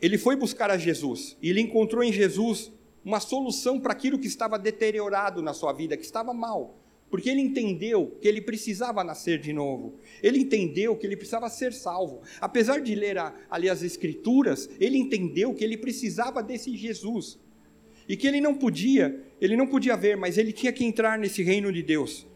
[0.00, 2.72] ele foi buscar a Jesus e ele encontrou em Jesus
[3.04, 6.76] uma solução para aquilo que estava deteriorado na sua vida, que estava mal.
[7.08, 9.94] Porque ele entendeu que ele precisava nascer de novo.
[10.22, 12.22] Ele entendeu que ele precisava ser salvo.
[12.40, 17.38] Apesar de ler a, ali as Escrituras, ele entendeu que ele precisava desse Jesus
[18.08, 21.42] e que ele não podia, ele não podia ver, mas ele tinha que entrar nesse
[21.42, 22.26] reino de Deus.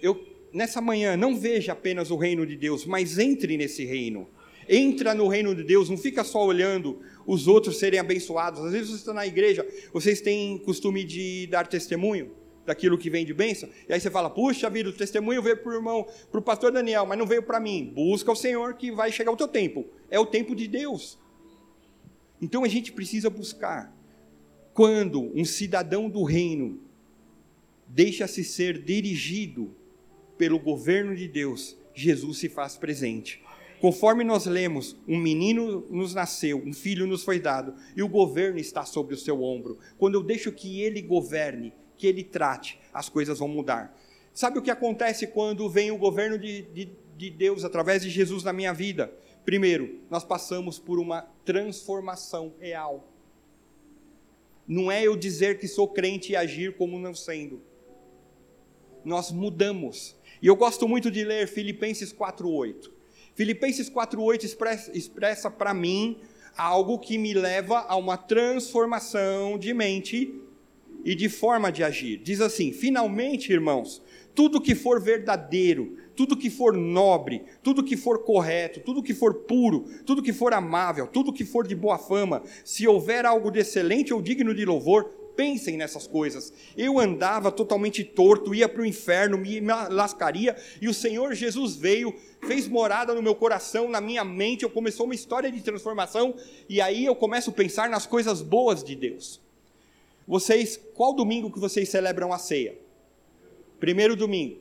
[0.00, 4.28] Eu nessa manhã não veja apenas o reino de Deus, mas entre nesse reino.
[4.68, 8.64] Entra no reino de Deus, não fica só olhando os outros serem abençoados.
[8.64, 12.30] Às vezes você está na igreja, vocês têm costume de dar testemunho
[12.64, 15.72] daquilo que vem de bênção, e aí você fala, puxa vida, o testemunho veio para
[15.72, 17.92] o irmão, para o pastor Daniel, mas não veio para mim.
[17.92, 19.84] Busca o Senhor que vai chegar o teu tempo.
[20.08, 21.18] É o tempo de Deus.
[22.40, 23.92] Então a gente precisa buscar
[24.74, 26.80] quando um cidadão do reino
[27.86, 29.74] deixa-se ser dirigido
[30.38, 33.42] pelo governo de Deus, Jesus se faz presente.
[33.80, 38.58] Conforme nós lemos, um menino nos nasceu, um filho nos foi dado, e o governo
[38.58, 39.78] está sobre o seu ombro.
[39.98, 43.94] Quando eu deixo que ele governe, que ele trate, as coisas vão mudar.
[44.32, 48.42] Sabe o que acontece quando vem o governo de, de, de Deus através de Jesus
[48.42, 49.12] na minha vida?
[49.44, 53.11] Primeiro, nós passamos por uma transformação real
[54.66, 57.62] não é eu dizer que sou crente e agir como não sendo.
[59.04, 60.16] Nós mudamos.
[60.40, 62.90] E eu gosto muito de ler Filipenses 4:8.
[63.34, 66.18] Filipenses 4:8 expressa, expressa para mim
[66.56, 70.34] algo que me leva a uma transformação de mente
[71.04, 72.18] e de forma de agir.
[72.18, 74.02] Diz assim: finalmente, irmãos,
[74.34, 79.34] tudo que for verdadeiro, tudo que for nobre, tudo que for correto, tudo que for
[79.34, 83.60] puro, tudo que for amável, tudo que for de boa fama, se houver algo de
[83.60, 86.52] excelente ou digno de louvor, Pensem nessas coisas.
[86.76, 92.14] Eu andava totalmente torto, ia para o inferno, me lascaria, e o Senhor Jesus veio,
[92.46, 96.34] fez morada no meu coração, na minha mente, eu começou uma história de transformação,
[96.68, 99.40] e aí eu começo a pensar nas coisas boas de Deus.
[100.28, 102.78] Vocês, qual domingo que vocês celebram a ceia?
[103.80, 104.60] Primeiro domingo,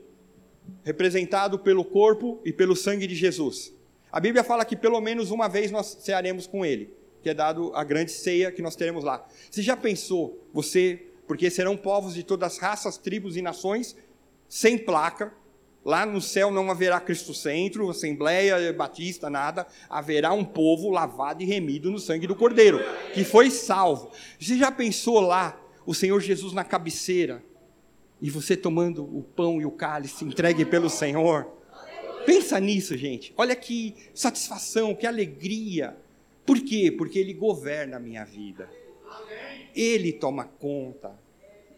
[0.84, 3.74] representado pelo corpo e pelo sangue de Jesus.
[4.12, 7.72] A Bíblia fala que pelo menos uma vez nós cearemos com ele que é dado
[7.76, 9.26] a grande ceia que nós teremos lá.
[9.50, 13.96] Você já pensou, você, porque serão povos de todas as raças, tribos e nações,
[14.50, 15.32] sem placa,
[15.86, 21.46] lá no céu não haverá Cristo Centro, Assembleia Batista, nada, haverá um povo lavado e
[21.46, 22.80] remido no sangue do Cordeiro,
[23.14, 24.12] que foi salvo.
[24.40, 27.44] Você já pensou lá, o Senhor Jesus na cabeceira,
[28.22, 31.48] e você tomando o pão e o cálice entregue pelo Senhor?
[32.26, 33.34] Pensa nisso, gente.
[33.36, 35.98] Olha que satisfação, que alegria.
[36.46, 36.92] Por quê?
[36.96, 38.70] Porque Ele governa a minha vida.
[39.76, 41.18] Ele toma conta.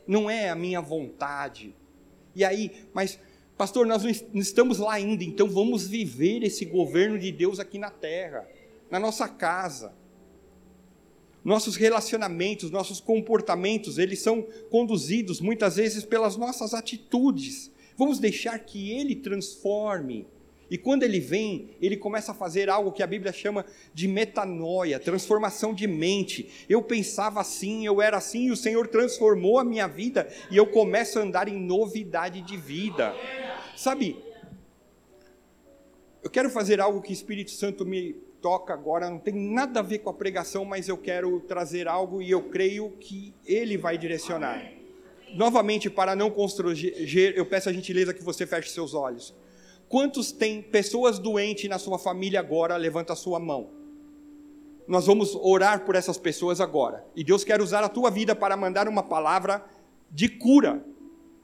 [0.06, 1.74] Não é a minha vontade.
[2.36, 3.18] E aí, mas,
[3.58, 7.90] pastor, nós não estamos lá ainda, então vamos viver esse governo de Deus aqui na
[7.90, 8.46] terra,
[8.90, 9.94] na nossa casa.
[11.44, 17.72] Nossos relacionamentos, nossos comportamentos, eles são conduzidos muitas vezes pelas nossas atitudes.
[17.98, 20.26] Vamos deixar que Ele transforme
[20.74, 25.00] e quando ele vem, ele começa a fazer algo que a Bíblia chama de metanoia,
[25.00, 26.66] transformação de mente.
[26.68, 30.66] Eu pensava assim, eu era assim, e o Senhor transformou a minha vida e eu
[30.66, 33.14] começo a andar em novidade de vida.
[33.78, 34.18] Sabe,
[36.24, 39.84] eu quero fazer algo que o Espírito Santo me toca agora, não tem nada a
[39.84, 43.98] ver com a pregação, mas eu quero trazer algo e eu creio que ele vai
[43.98, 44.62] direcionar.
[45.34, 49.34] Novamente, para não constranger, eu peço a gentileza que você feche seus olhos.
[49.88, 52.76] Quantos tem pessoas doentes na sua família agora?
[52.76, 53.70] Levanta a sua mão.
[54.86, 57.06] Nós vamos orar por essas pessoas agora.
[57.16, 59.64] E Deus quer usar a tua vida para mandar uma palavra
[60.12, 60.84] de cura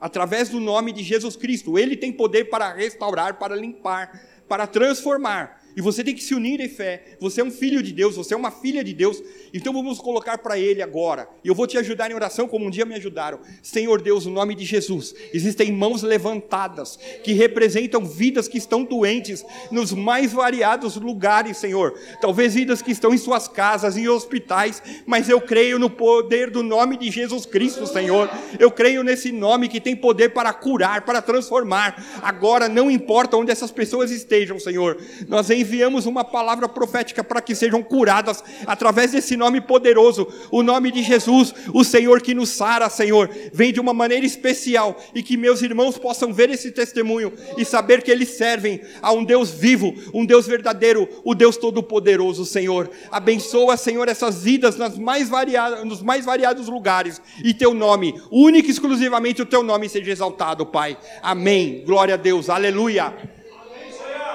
[0.02, 1.80] através do nome de Jesus Cristo.
[1.80, 5.59] Ele tem poder para restaurar, para limpar, para transformar.
[5.80, 7.16] E você tem que se unir em fé.
[7.22, 9.24] Você é um filho de Deus, você é uma filha de Deus.
[9.54, 11.30] Então vamos colocar para Ele agora.
[11.42, 13.40] E eu vou te ajudar em oração, como um dia me ajudaram.
[13.64, 19.46] Senhor Deus, no nome de Jesus, existem mãos levantadas que representam vidas que estão doentes
[19.72, 21.98] nos mais variados lugares, Senhor.
[22.20, 26.62] Talvez vidas que estão em suas casas, em hospitais, mas eu creio no poder do
[26.62, 28.30] nome de Jesus Cristo, Senhor.
[28.60, 32.20] Eu creio nesse nome que tem poder para curar, para transformar.
[32.22, 37.42] Agora, não importa onde essas pessoas estejam, Senhor, nós enviamos enviamos uma palavra profética para
[37.42, 42.50] que sejam curadas através desse nome poderoso, o nome de Jesus, o Senhor que nos
[42.50, 43.30] sara, Senhor.
[43.54, 48.02] Vem de uma maneira especial e que meus irmãos possam ver esse testemunho e saber
[48.02, 52.90] que eles servem a um Deus vivo, um Deus verdadeiro, o Deus todo-poderoso, Senhor.
[53.12, 58.68] Abençoa, Senhor, essas vidas nas mais variadas, nos mais variados lugares e teu nome, único
[58.68, 60.98] e exclusivamente o teu nome seja exaltado, Pai.
[61.22, 61.84] Amém.
[61.86, 62.50] Glória a Deus.
[62.50, 63.14] Aleluia.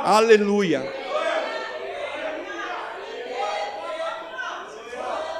[0.04, 1.03] Aleluia.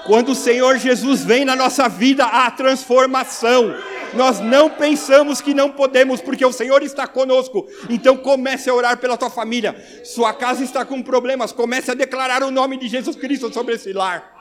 [0.05, 3.75] Quando o Senhor Jesus vem na nossa vida, há transformação.
[4.13, 7.67] Nós não pensamos que não podemos, porque o Senhor está conosco.
[7.89, 9.75] Então comece a orar pela tua família.
[10.05, 13.93] Sua casa está com problemas, comece a declarar o nome de Jesus Cristo sobre esse
[13.93, 14.33] lar.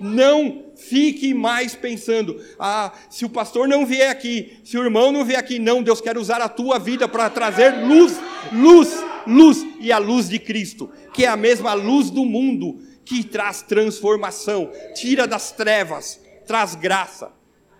[0.00, 5.24] Não fique mais pensando, ah, se o pastor não vier aqui, se o irmão não
[5.24, 8.18] vier aqui, não, Deus quer usar a tua vida para trazer luz,
[8.52, 8.92] luz,
[9.24, 13.62] luz e a luz de Cristo, que é a mesma luz do mundo que traz
[13.62, 17.32] transformação, tira das trevas, traz graça.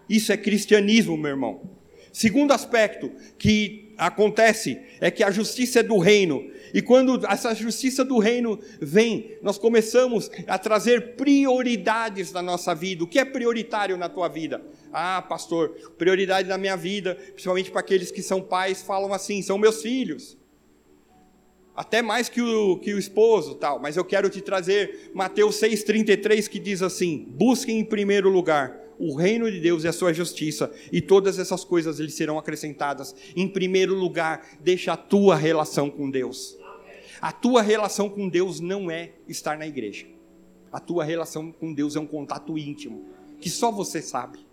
[0.09, 1.71] Isso é cristianismo, meu irmão.
[2.13, 6.49] Segundo aspecto que acontece é que a justiça é do reino.
[6.73, 13.05] E quando essa justiça do reino vem, nós começamos a trazer prioridades na nossa vida.
[13.05, 14.63] O que é prioritário na tua vida?
[14.93, 19.59] Ah, pastor, prioridade na minha vida, principalmente para aqueles que são pais, falam assim: são
[19.59, 20.37] meus filhos
[21.77, 26.49] até mais que o, que o esposo, tal, mas eu quero te trazer Mateus 6,33
[26.49, 30.73] que diz assim: busquem em primeiro lugar o reino de Deus e a sua justiça,
[30.93, 33.15] e todas essas coisas lhe serão acrescentadas.
[33.35, 36.57] Em primeiro lugar, deixa a tua relação com Deus.
[37.21, 40.07] A tua relação com Deus não é estar na igreja.
[40.71, 43.05] A tua relação com Deus é um contato íntimo,
[43.41, 44.47] que só você sabe.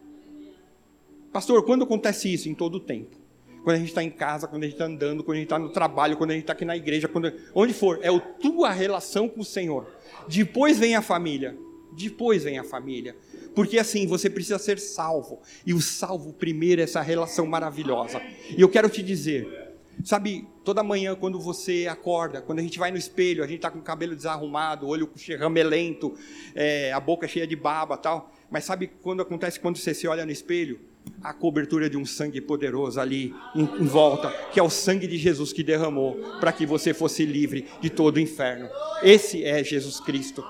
[1.32, 2.50] Pastor, quando acontece isso?
[2.50, 3.21] Em todo o tempo
[3.64, 5.60] quando a gente está em casa, quando a gente está andando, quando a gente está
[5.60, 8.72] no trabalho, quando a gente está aqui na igreja, quando, onde for, é a tua
[8.72, 9.88] relação com o Senhor.
[10.28, 11.58] Depois vem a família.
[11.94, 13.16] Depois vem a família.
[13.54, 15.42] Porque assim, você precisa ser salvo.
[15.66, 18.22] E o salvo primeiro é essa relação maravilhosa.
[18.58, 19.72] E eu quero te dizer,
[20.04, 23.70] Sabe, toda manhã quando você acorda, quando a gente vai no espelho, a gente está
[23.70, 26.16] com o cabelo desarrumado, olho ramelento,
[26.56, 28.34] é, a boca cheia de baba tal.
[28.50, 30.80] Mas sabe quando acontece quando você se olha no espelho?
[31.22, 35.18] A cobertura de um sangue poderoso ali em, em volta, que é o sangue de
[35.18, 38.68] Jesus que derramou para que você fosse livre de todo o inferno.
[39.04, 40.44] Esse é Jesus Cristo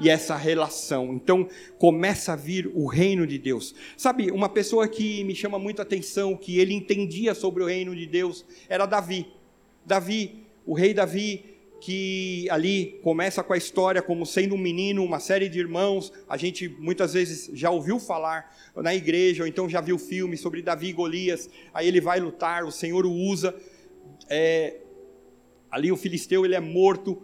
[0.00, 1.12] e essa relação.
[1.14, 3.74] Então começa a vir o reino de Deus.
[3.96, 7.94] Sabe, uma pessoa que me chama muito a atenção, que ele entendia sobre o reino
[7.94, 9.26] de Deus, era Davi.
[9.84, 11.51] Davi, o rei Davi,
[11.82, 16.12] que ali começa com a história como sendo um menino, uma série de irmãos.
[16.28, 20.62] A gente muitas vezes já ouviu falar na igreja, ou então já viu filme sobre
[20.62, 21.50] Davi e Golias.
[21.74, 23.52] Aí ele vai lutar, o Senhor o usa.
[24.30, 24.76] É,
[25.72, 27.20] ali o filisteu ele é morto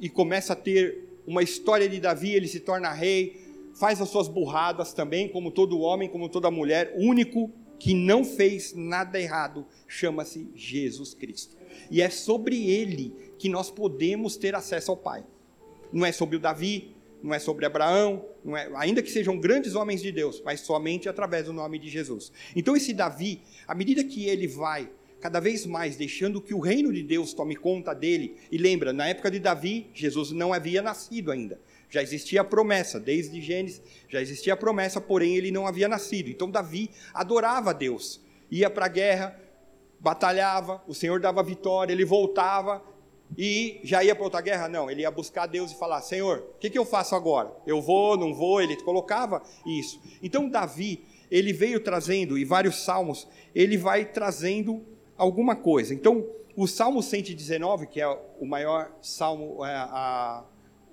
[0.00, 3.40] e começa a ter uma história de Davi, ele se torna rei,
[3.78, 8.74] faz as suas burradas também, como todo homem, como toda mulher, único que não fez
[8.74, 11.56] nada errado, chama-se Jesus Cristo.
[11.90, 15.24] E é sobre ele que nós podemos ter acesso ao Pai.
[15.92, 20.02] Não é sobre o Davi, não é sobre Abraão, é, ainda que sejam grandes homens
[20.02, 22.30] de Deus, mas somente através do nome de Jesus.
[22.54, 24.90] Então esse Davi, à medida que ele vai
[25.24, 28.36] cada vez mais deixando que o reino de Deus tome conta dele.
[28.52, 31.58] E lembra, na época de Davi, Jesus não havia nascido ainda.
[31.88, 36.28] Já existia a promessa, desde Gênesis, já existia a promessa, porém ele não havia nascido.
[36.28, 39.40] Então Davi adorava a Deus, ia para a guerra,
[40.04, 42.84] batalhava, o Senhor dava vitória, ele voltava
[43.38, 44.68] e já ia para outra guerra?
[44.68, 47.50] Não, ele ia buscar Deus e falar: Senhor, o que, que eu faço agora?
[47.66, 48.60] Eu vou, não vou?
[48.60, 49.98] Ele colocava isso.
[50.22, 54.84] Então Davi, ele veio trazendo, e vários salmos, ele vai trazendo
[55.16, 55.94] alguma coisa.
[55.94, 60.44] Então, o Salmo 119, que é o maior salmo, é, a,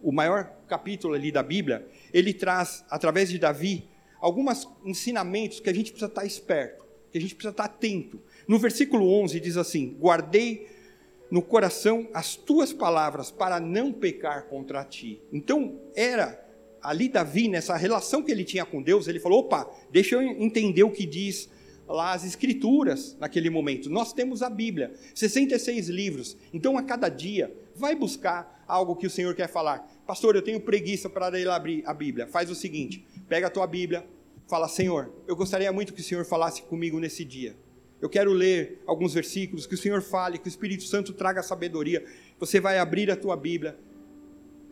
[0.02, 3.89] o maior capítulo ali da Bíblia, ele traz, através de Davi,
[4.21, 8.21] alguns ensinamentos que a gente precisa estar esperto, que a gente precisa estar atento.
[8.51, 10.67] No versículo 11 diz assim: Guardei
[11.31, 15.21] no coração as tuas palavras para não pecar contra ti.
[15.31, 16.37] Então, era
[16.81, 20.83] ali Davi, nessa relação que ele tinha com Deus, ele falou: opa, deixa eu entender
[20.83, 21.49] o que diz
[21.87, 23.89] lá as escrituras naquele momento.
[23.89, 26.35] Nós temos a Bíblia, 66 livros.
[26.51, 29.89] Então, a cada dia, vai buscar algo que o Senhor quer falar.
[30.05, 32.27] Pastor, eu tenho preguiça para abrir a Bíblia.
[32.27, 34.05] Faz o seguinte: pega a tua Bíblia,
[34.45, 37.55] fala, Senhor, eu gostaria muito que o Senhor falasse comigo nesse dia.
[38.01, 42.03] Eu quero ler alguns versículos, que o Senhor fale, que o Espírito Santo traga sabedoria.
[42.39, 43.77] Você vai abrir a tua Bíblia,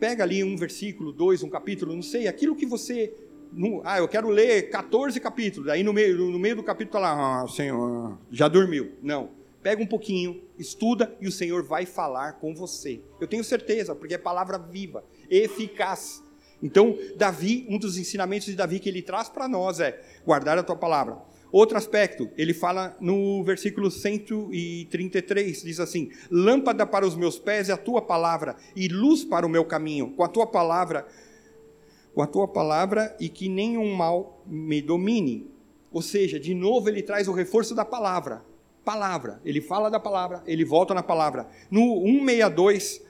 [0.00, 3.14] pega ali um versículo, dois, um capítulo, não sei, aquilo que você
[3.84, 5.68] ah, eu quero ler 14 capítulos.
[5.68, 8.92] Aí no meio, no meio do capítulo está lá, ah, Senhor, já dormiu.
[9.02, 9.30] Não.
[9.62, 13.00] Pega um pouquinho, estuda e o Senhor vai falar com você.
[13.20, 16.22] Eu tenho certeza, porque é palavra viva, eficaz.
[16.62, 20.62] Então, Davi, um dos ensinamentos de Davi que ele traz para nós é guardar a
[20.62, 21.18] tua palavra.
[21.52, 27.72] Outro aspecto, ele fala no versículo 133, diz assim: Lâmpada para os meus pés é
[27.72, 30.10] a tua palavra, e luz para o meu caminho.
[30.10, 31.06] Com a tua palavra
[32.14, 35.50] com a tua palavra e que nenhum mal me domine.
[35.92, 38.44] Ou seja, de novo ele traz o reforço da palavra.
[38.84, 39.40] Palavra.
[39.44, 41.48] Ele fala da palavra, ele volta na palavra.
[41.70, 43.02] No 162,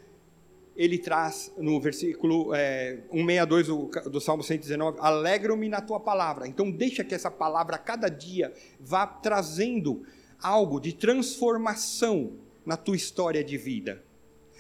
[0.80, 6.48] ele traz no versículo é, 162 do, do Salmo 119: Alegro-me na tua palavra.
[6.48, 10.02] Então, deixa que essa palavra, cada dia, vá trazendo
[10.42, 12.32] algo de transformação
[12.64, 14.02] na tua história de vida.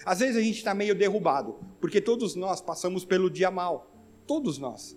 [0.04, 3.90] Às vezes a gente está meio derrubado, porque todos nós passamos pelo dia mal.
[4.26, 4.94] Todos nós.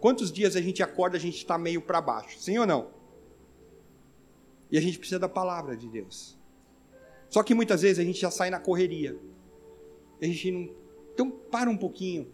[0.00, 2.40] Quantos dias a gente acorda, a gente está meio para baixo?
[2.40, 2.90] Sim ou não?
[4.72, 6.36] E a gente precisa da palavra de Deus.
[7.30, 9.16] Só que muitas vezes a gente já sai na correria.
[10.22, 10.74] A gente não.
[11.12, 12.32] Então, para um pouquinho.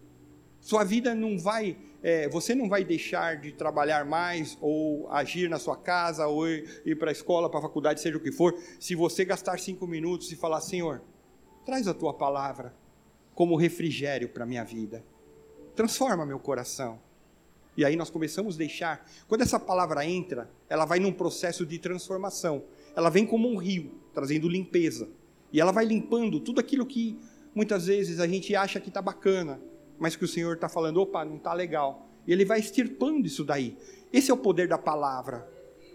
[0.61, 1.77] Sua vida não vai.
[2.01, 6.81] É, você não vai deixar de trabalhar mais, ou agir na sua casa, ou ir,
[6.85, 9.85] ir para a escola, para a faculdade, seja o que for, se você gastar cinco
[9.85, 11.01] minutos e falar: Senhor,
[11.65, 12.73] traz a tua palavra
[13.35, 15.03] como refrigério para a minha vida
[15.79, 16.99] transforma meu coração.
[17.77, 19.09] E aí nós começamos a deixar.
[19.29, 22.65] Quando essa palavra entra, ela vai num processo de transformação.
[22.93, 25.07] Ela vem como um rio, trazendo limpeza.
[25.53, 27.17] E ela vai limpando tudo aquilo que
[27.53, 29.59] muitas vezes a gente acha que está bacana,
[29.97, 32.07] mas que o Senhor está falando, opa, não está legal.
[32.25, 33.77] E Ele vai extirpando isso daí.
[34.11, 35.47] Esse é o poder da palavra,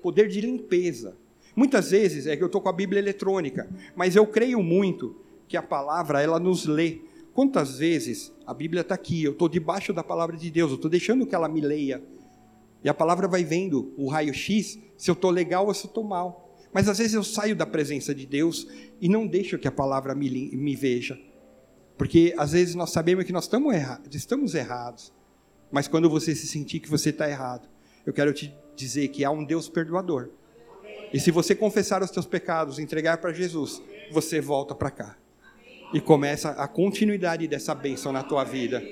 [0.02, 1.16] poder de limpeza.
[1.56, 5.56] Muitas vezes é que eu estou com a Bíblia eletrônica, mas eu creio muito que
[5.56, 7.00] a palavra ela nos lê
[7.34, 10.88] Quantas vezes a Bíblia está aqui, eu estou debaixo da palavra de Deus, eu estou
[10.88, 12.00] deixando que ela me leia.
[12.82, 16.04] E a palavra vai vendo o raio-x, se eu estou legal ou se eu estou
[16.04, 16.56] mal.
[16.72, 18.68] Mas às vezes eu saio da presença de Deus
[19.00, 21.18] e não deixo que a palavra me, me veja.
[21.96, 25.12] Porque às vezes nós sabemos que nós estamos, errados, estamos errados.
[25.70, 27.68] Mas quando você se sentir que você está errado,
[28.04, 30.30] eu quero te dizer que há um Deus perdoador.
[31.12, 35.16] E se você confessar os teus pecados, entregar para Jesus, você volta para cá.
[35.92, 38.82] E começa a continuidade dessa bênção na tua vida.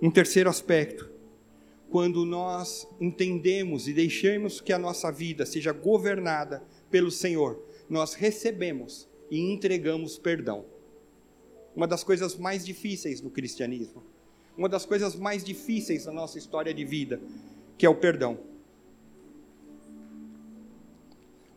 [0.00, 1.10] Um terceiro aspecto,
[1.90, 9.08] quando nós entendemos e deixamos que a nossa vida seja governada pelo Senhor, nós recebemos
[9.30, 10.64] e entregamos perdão.
[11.74, 14.02] Uma das coisas mais difíceis do cristianismo,
[14.56, 17.20] uma das coisas mais difíceis da nossa história de vida,
[17.76, 18.38] que é o perdão.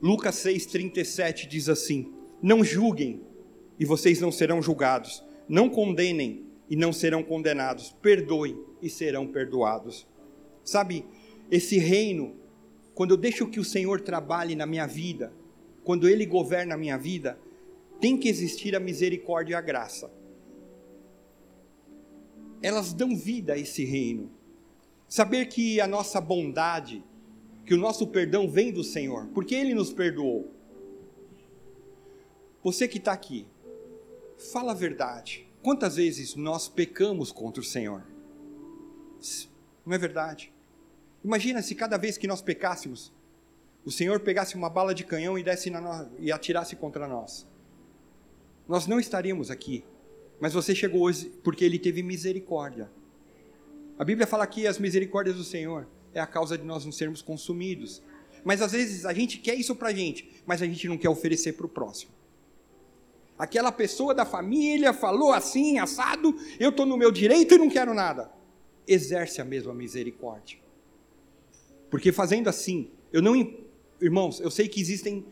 [0.01, 3.21] Lucas 6,37 diz assim: Não julguem
[3.79, 10.07] e vocês não serão julgados, não condenem e não serão condenados, perdoem e serão perdoados.
[10.63, 11.05] Sabe,
[11.49, 12.35] esse reino,
[12.93, 15.33] quando eu deixo que o Senhor trabalhe na minha vida,
[15.83, 17.37] quando Ele governa a minha vida,
[18.01, 20.11] tem que existir a misericórdia e a graça.
[22.61, 24.31] Elas dão vida a esse reino.
[25.07, 27.03] Saber que a nossa bondade,
[27.65, 30.51] que o nosso perdão vem do Senhor, porque Ele nos perdoou.
[32.63, 33.45] Você que está aqui,
[34.51, 35.47] fala a verdade.
[35.61, 38.03] Quantas vezes nós pecamos contra o Senhor?
[39.85, 40.51] Não é verdade?
[41.23, 43.13] Imagina se cada vez que nós pecássemos,
[43.85, 45.79] o Senhor pegasse uma bala de canhão e, desse no...
[46.17, 47.50] e atirasse contra nós.
[48.67, 49.83] Nós não estaríamos aqui.
[50.39, 52.89] Mas você chegou hoje porque Ele teve misericórdia.
[53.97, 57.21] A Bíblia fala que as misericórdias do Senhor é a causa de nós não sermos
[57.21, 58.01] consumidos.
[58.43, 61.09] Mas às vezes a gente quer isso para a gente, mas a gente não quer
[61.09, 62.11] oferecer para o próximo.
[63.37, 67.93] Aquela pessoa da família falou assim, assado, eu estou no meu direito e não quero
[67.93, 68.31] nada.
[68.87, 70.59] Exerce a mesma misericórdia.
[71.89, 73.35] Porque fazendo assim, eu não
[74.01, 75.25] irmãos, eu sei que existem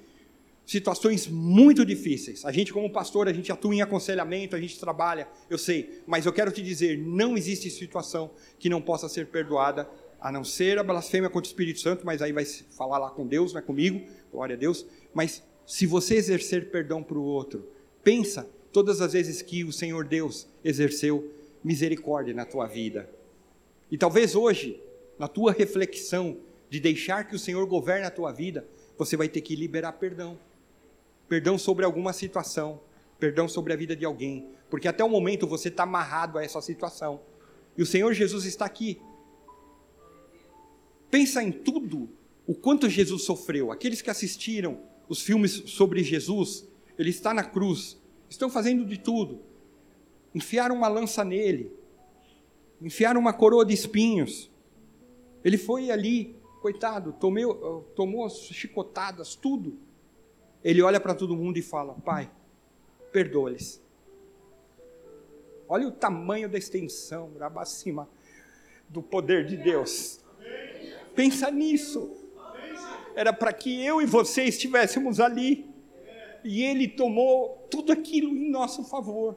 [0.70, 2.45] situações muito difíceis.
[2.45, 6.28] A gente, como pastor, a gente atua em aconselhamento, a gente trabalha, eu sei, mas
[6.28, 9.89] eu quero te dizer: não existe situação que não possa ser perdoada,
[10.22, 13.26] a não ser a blasfêmia contra o Espírito Santo, mas aí vai falar lá com
[13.26, 13.99] Deus, não é comigo,
[14.32, 14.86] glória a Deus.
[15.11, 17.67] Mas se você exercer perdão para o outro,
[18.03, 23.09] pensa todas as vezes que o Senhor Deus exerceu misericórdia na tua vida.
[23.89, 24.80] E talvez hoje,
[25.17, 26.38] na tua reflexão,
[26.70, 28.67] de deixar que o Senhor governe a tua vida,
[28.99, 30.38] você vai ter que liberar perdão.
[31.30, 32.82] Perdão sobre alguma situação,
[33.17, 36.61] perdão sobre a vida de alguém, porque até o momento você está amarrado a essa
[36.61, 37.21] situação.
[37.77, 38.99] E o Senhor Jesus está aqui.
[41.09, 42.09] Pensa em tudo,
[42.45, 43.71] o quanto Jesus sofreu.
[43.71, 46.67] Aqueles que assistiram os filmes sobre Jesus,
[46.97, 49.39] ele está na cruz, estão fazendo de tudo.
[50.36, 51.71] Enfiaram uma lança nele,
[52.82, 54.51] enfiaram uma coroa de espinhos.
[55.43, 59.80] Ele foi ali Coitado, tomou, tomou as chicotadas, tudo.
[60.64, 62.30] Ele olha para todo mundo e fala: Pai,
[63.12, 63.82] perdoa-lhes.
[65.68, 68.10] Olha o tamanho da extensão, acima
[68.88, 70.20] do poder de Deus.
[71.16, 72.16] Pensa nisso.
[73.16, 75.68] Era para que eu e você estivéssemos ali.
[76.43, 79.36] E ele tomou tudo aquilo em nosso favor.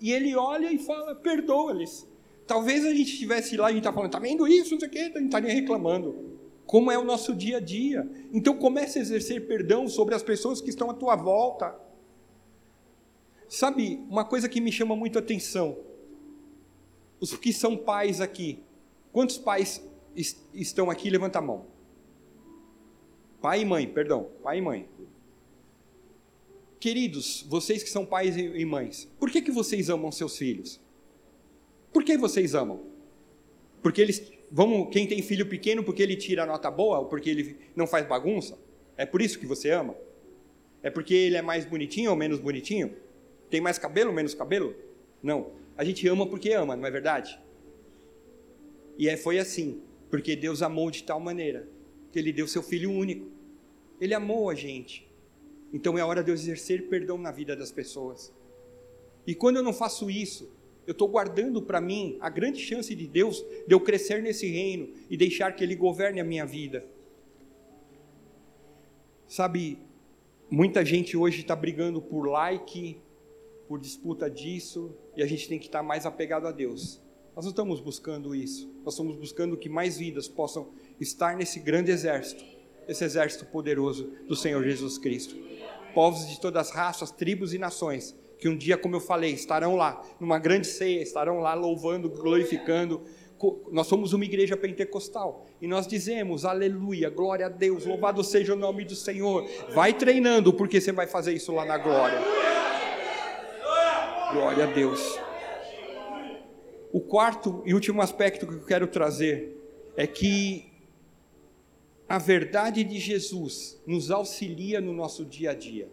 [0.00, 2.06] E ele olha e fala: perdoa-lhes.
[2.46, 4.88] Talvez a gente estivesse lá e a gente está falando, está vendo isso, não sei
[4.88, 6.39] o quê, a gente não estaria reclamando.
[6.70, 8.08] Como é o nosso dia a dia.
[8.32, 11.76] Então comece a exercer perdão sobre as pessoas que estão à tua volta.
[13.48, 15.76] Sabe, uma coisa que me chama muito a atenção.
[17.18, 18.62] Os que são pais aqui.
[19.10, 21.10] Quantos pais est estão aqui?
[21.10, 21.66] Levanta a mão.
[23.40, 24.30] Pai e mãe, perdão.
[24.40, 24.88] Pai e mãe.
[26.78, 30.80] Queridos, vocês que são pais e mães, por que, que vocês amam seus filhos?
[31.92, 32.80] Por que vocês amam?
[33.82, 34.39] Porque eles.
[34.50, 38.06] Vamos, quem tem filho pequeno, porque ele tira nota boa ou porque ele não faz
[38.06, 38.58] bagunça?
[38.96, 39.96] É por isso que você ama?
[40.82, 42.96] É porque ele é mais bonitinho ou menos bonitinho?
[43.48, 44.74] Tem mais cabelo ou menos cabelo?
[45.22, 45.52] Não.
[45.76, 47.40] A gente ama porque ama, não é verdade?
[48.98, 49.80] E é, foi assim,
[50.10, 51.68] porque Deus amou de tal maneira
[52.12, 53.30] que Ele deu seu Filho único.
[54.00, 55.08] Ele amou a gente.
[55.72, 58.32] Então é hora de eu exercer perdão na vida das pessoas.
[59.26, 60.50] E quando eu não faço isso,
[60.90, 64.88] eu estou guardando para mim a grande chance de Deus de eu crescer nesse reino
[65.08, 66.84] e deixar que Ele governe a minha vida.
[69.28, 69.78] Sabe,
[70.50, 73.00] muita gente hoje está brigando por like,
[73.68, 77.00] por disputa disso, e a gente tem que estar tá mais apegado a Deus.
[77.36, 81.92] Nós não estamos buscando isso, nós estamos buscando que mais vidas possam estar nesse grande
[81.92, 82.44] exército,
[82.88, 85.36] esse exército poderoso do Senhor Jesus Cristo.
[85.94, 89.76] Povos de todas as raças, tribos e nações que um dia, como eu falei, estarão
[89.76, 93.02] lá, numa grande ceia, estarão lá louvando, glorificando.
[93.70, 98.56] Nós somos uma igreja pentecostal e nós dizemos aleluia, glória a Deus, louvado seja o
[98.56, 99.46] nome do Senhor.
[99.74, 102.18] Vai treinando, porque você vai fazer isso lá na glória.
[104.32, 105.18] Glória a Deus.
[106.92, 109.56] O quarto e último aspecto que eu quero trazer
[109.96, 110.70] é que
[112.08, 115.88] a verdade de Jesus nos auxilia no nosso dia a dia.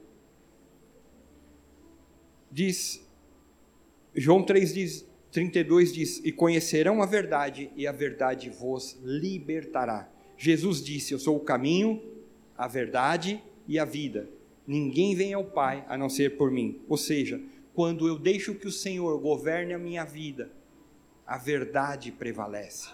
[2.57, 3.07] Diz,
[4.15, 10.11] João 3 diz, 32 diz: E conhecerão a verdade, e a verdade vos libertará.
[10.35, 12.01] Jesus disse: Eu sou o caminho,
[12.57, 14.27] a verdade e a vida.
[14.65, 16.81] Ninguém vem ao Pai a não ser por mim.
[16.89, 17.39] Ou seja,
[17.75, 20.51] quando eu deixo que o Senhor governe a minha vida,
[21.27, 22.89] a verdade prevalece.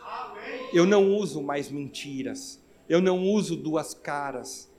[0.73, 4.69] Eu não uso mais mentiras, eu não uso duas caras.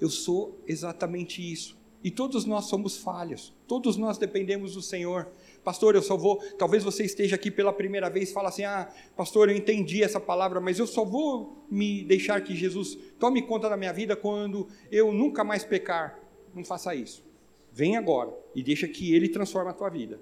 [0.00, 1.83] Eu sou exatamente isso.
[2.04, 5.26] E todos nós somos falhos, todos nós dependemos do Senhor.
[5.64, 6.36] Pastor, eu só vou.
[6.58, 10.20] Talvez você esteja aqui pela primeira vez e fala assim: Ah, pastor, eu entendi essa
[10.20, 14.68] palavra, mas eu só vou me deixar que Jesus tome conta da minha vida quando
[14.92, 16.20] eu nunca mais pecar.
[16.54, 17.24] Não faça isso.
[17.72, 20.20] Vem agora e deixa que Ele transforme a tua vida.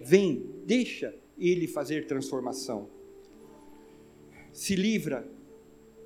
[0.00, 2.88] Vem, deixa Ele fazer transformação.
[4.52, 5.28] Se livra.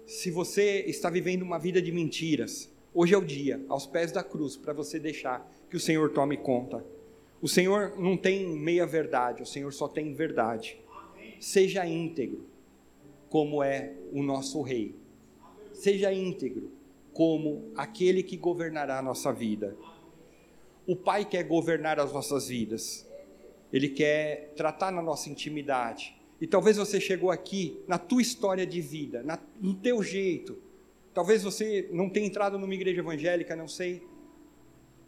[0.06, 4.22] Se você está vivendo uma vida de mentiras, hoje é o dia, aos pés da
[4.22, 6.84] cruz, para você deixar que o Senhor tome conta.
[7.40, 10.78] O Senhor não tem meia verdade, o Senhor só tem verdade.
[11.40, 12.44] Seja íntegro,
[13.30, 14.94] como é o nosso Rei.
[15.72, 16.70] Seja íntegro,
[17.14, 19.76] como aquele que governará a nossa vida.
[20.86, 23.08] O Pai quer governar as nossas vidas,
[23.72, 26.16] Ele quer tratar na nossa intimidade.
[26.40, 30.58] E talvez você chegou aqui na tua história de vida, na, no teu jeito.
[31.12, 34.02] Talvez você não tenha entrado numa igreja evangélica, não sei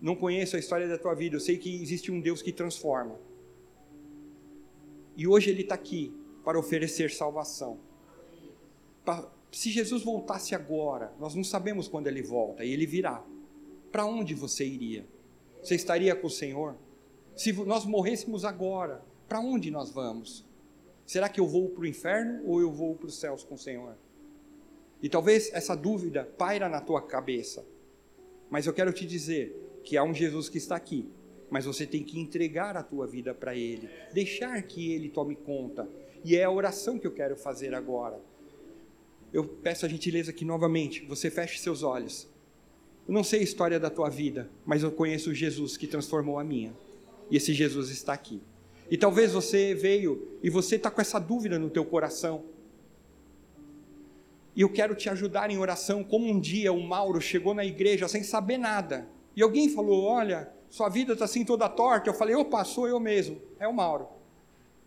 [0.03, 3.21] não conheço a história da tua vida, eu sei que existe um Deus que transforma.
[5.17, 6.13] E hoje Ele está aqui
[6.45, 7.79] para oferecer salvação.
[9.53, 13.25] Se Jesus voltasse agora, nós não sabemos quando Ele volta, e Ele virá.
[13.93, 15.07] Para onde você iria?
[15.63, 16.77] Você estaria com o Senhor?
[17.37, 20.45] Se nós morrêssemos agora, para onde nós vamos?
[21.07, 23.59] Será que eu vou para o inferno ou eu vou para os céus com o
[23.59, 23.97] Senhor?
[25.03, 27.65] E talvez essa dúvida paira na tua cabeça.
[28.49, 31.09] Mas eu quero te dizer que há um Jesus que está aqui,
[31.51, 35.89] mas você tem que entregar a tua vida para Ele, deixar que Ele tome conta.
[36.25, 38.21] E é a oração que eu quero fazer agora.
[39.33, 42.29] Eu peço a gentileza aqui novamente, você feche seus olhos.
[43.09, 46.39] Eu não sei a história da tua vida, mas eu conheço o Jesus que transformou
[46.39, 46.73] a minha.
[47.31, 48.41] E esse Jesus está aqui.
[48.91, 52.45] E talvez você veio e você está com essa dúvida no teu coração.
[54.55, 58.07] E eu quero te ajudar em oração, como um dia o Mauro chegou na igreja
[58.07, 59.09] sem saber nada.
[59.35, 62.11] E alguém falou: Olha, sua vida está assim toda torta.
[62.11, 63.41] Eu falei: Opa, sou eu mesmo.
[63.59, 64.09] É o Mauro.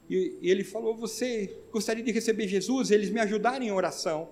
[0.10, 2.92] E, e ele falou: Você gostaria de receber Jesus?
[2.92, 4.30] Eles me ajudaram em oração.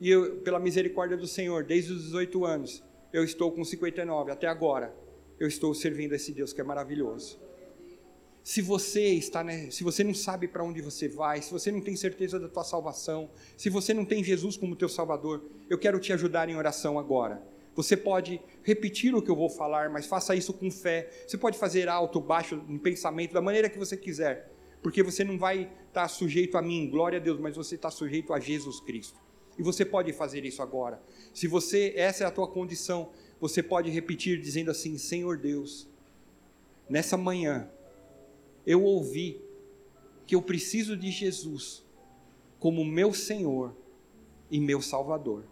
[0.00, 4.46] E eu, pela misericórdia do Senhor, desde os 18 anos, eu estou com 59 até
[4.46, 4.94] agora.
[5.38, 7.38] Eu estou servindo a esse Deus que é maravilhoso.
[8.42, 11.80] Se você está, né, se você não sabe para onde você vai, se você não
[11.80, 16.00] tem certeza da tua salvação, se você não tem Jesus como teu Salvador, eu quero
[16.00, 17.42] te ajudar em oração agora.
[17.76, 21.10] Você pode repetir o que eu vou falar, mas faça isso com fé.
[21.26, 24.50] Você pode fazer alto, baixo, em pensamento, da maneira que você quiser,
[24.82, 28.32] porque você não vai estar sujeito a mim, glória a Deus, mas você está sujeito
[28.32, 29.20] a Jesus Cristo.
[29.58, 31.00] E você pode fazer isso agora.
[31.34, 33.10] Se você essa é a tua condição,
[33.40, 35.88] você pode repetir dizendo assim: Senhor Deus,
[36.88, 37.70] nessa manhã
[38.66, 39.40] eu ouvi
[40.26, 41.84] que eu preciso de Jesus
[42.58, 43.74] como meu Senhor
[44.50, 45.44] e meu Salvador.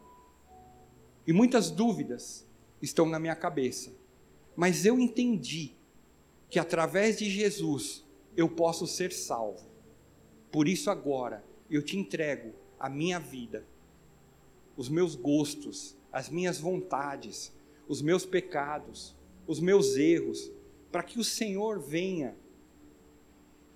[1.27, 2.47] E muitas dúvidas
[2.81, 3.93] estão na minha cabeça.
[4.55, 5.73] Mas eu entendi
[6.51, 8.05] que através de Jesus
[8.37, 9.69] eu posso ser salvo.
[10.51, 13.67] Por isso agora eu te entrego a minha vida,
[14.77, 17.53] os meus gostos, as minhas vontades,
[17.87, 19.15] os meus pecados,
[19.47, 20.51] os meus erros,
[20.91, 22.37] para que o Senhor venha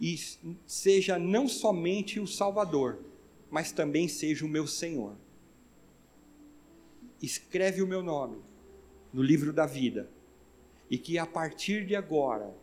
[0.03, 0.19] e
[0.67, 2.99] seja não somente o Salvador,
[3.51, 5.17] mas também seja o meu Senhor
[7.23, 8.39] escreve o meu nome
[9.13, 10.11] no livro da vida
[10.91, 12.55] e que a partir de agora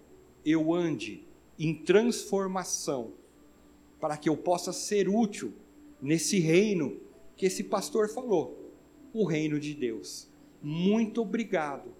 [0.46, 1.26] eu ande
[1.58, 3.14] em transformação
[4.00, 5.54] para que eu possa ser útil
[6.02, 7.00] nesse reino
[7.36, 8.74] que esse pastor falou,
[9.14, 10.28] o reino de Deus.
[10.62, 11.94] Muito obrigado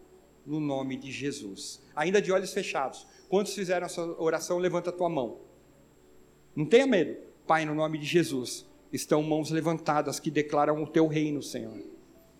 [0.50, 1.82] no nome de Jesus.
[1.96, 3.08] Ainda de olhos fechados.
[3.30, 4.58] Quantos fizeram essa oração?
[4.58, 5.40] Levanta a tua mão.
[6.56, 7.16] Não tenha medo.
[7.48, 11.80] Pai, no nome de Jesus, estão mãos levantadas que declaram o teu reino, Senhor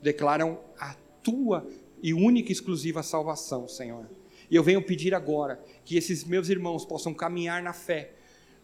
[0.02, 1.68] declaram a tua
[2.02, 4.10] e única e exclusiva salvação, Senhor.
[4.50, 8.14] E eu venho pedir agora que esses meus irmãos possam caminhar na fé,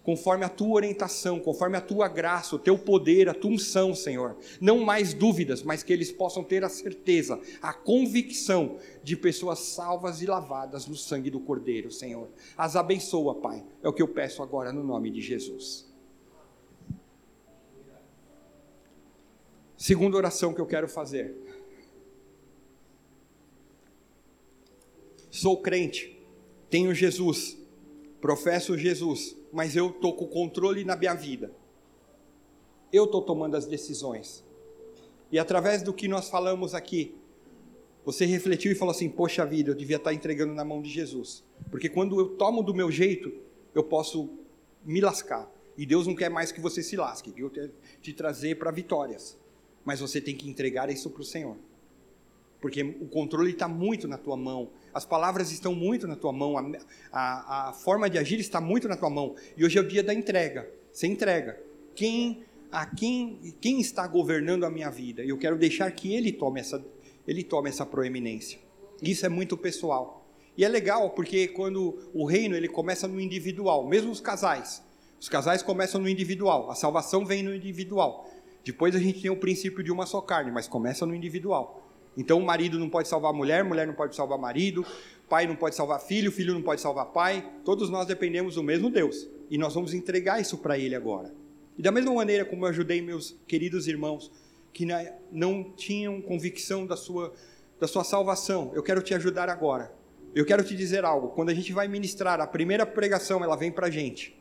[0.05, 4.37] conforme a tua orientação, conforme a tua graça, o teu poder, a tua unção, Senhor.
[4.61, 10.21] Não mais dúvidas, mas que eles possam ter a certeza, a convicção de pessoas salvas
[10.21, 12.29] e lavadas no sangue do Cordeiro, Senhor.
[12.55, 13.65] As abençoa, Pai.
[13.81, 15.91] É o que eu peço agora no nome de Jesus.
[19.75, 21.35] Segunda oração que eu quero fazer.
[25.31, 26.15] Sou crente,
[26.69, 27.57] tenho Jesus,
[28.21, 31.49] professo Jesus, mas eu estou com o controle na minha vida.
[32.91, 34.43] Eu estou tomando as decisões.
[35.31, 37.15] E através do que nós falamos aqui,
[38.03, 41.41] você refletiu e falou assim: Poxa vida, eu devia estar entregando na mão de Jesus.
[41.71, 43.31] Porque quando eu tomo do meu jeito,
[43.73, 44.29] eu posso
[44.83, 45.49] me lascar.
[45.77, 47.51] E Deus não quer mais que você se lasque, que eu
[48.01, 49.37] te trazer para vitórias.
[49.85, 51.55] Mas você tem que entregar isso para o Senhor.
[52.59, 54.69] Porque o controle está muito na tua mão.
[54.95, 56.57] As palavras estão muito na tua mão.
[56.57, 56.63] A,
[57.11, 59.35] a, a forma de agir está muito na tua mão.
[59.57, 60.67] E hoje é o dia da entrega.
[60.91, 61.61] Você entrega.
[61.93, 65.23] Quem a quem, quem está governando a minha vida.
[65.23, 66.83] Eu quero deixar que ele tome essa,
[67.27, 68.59] ele tome essa proeminência.
[69.01, 70.25] Isso é muito pessoal.
[70.57, 74.81] E é legal porque quando o reino ele começa no individual, mesmo os casais.
[75.19, 78.29] Os casais começam no individual, a salvação vem no individual.
[78.63, 81.84] Depois a gente tem o princípio de uma só carne, mas começa no individual.
[82.17, 84.85] Então o marido não pode salvar a mulher, mulher não pode salvar marido,
[85.27, 87.47] pai não pode salvar filho, filho não pode salvar pai.
[87.63, 89.27] Todos nós dependemos do mesmo Deus.
[89.49, 91.33] E nós vamos entregar isso para ele agora.
[91.77, 94.31] E da mesma maneira como eu ajudei meus queridos irmãos
[94.73, 94.85] que
[95.31, 97.33] não tinham convicção da sua,
[97.79, 99.93] da sua salvação, eu quero te ajudar agora.
[100.33, 101.29] Eu quero te dizer algo.
[101.29, 104.37] Quando a gente vai ministrar, a primeira pregação ela vem para a gente.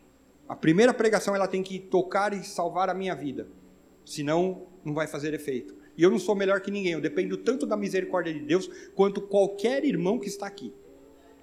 [0.49, 3.47] A primeira pregação ela tem que tocar e salvar a minha vida.
[4.05, 5.75] Senão, não vai fazer efeito.
[5.97, 6.93] E eu não sou melhor que ninguém.
[6.93, 10.73] Eu dependo tanto da misericórdia de Deus quanto qualquer irmão que está aqui.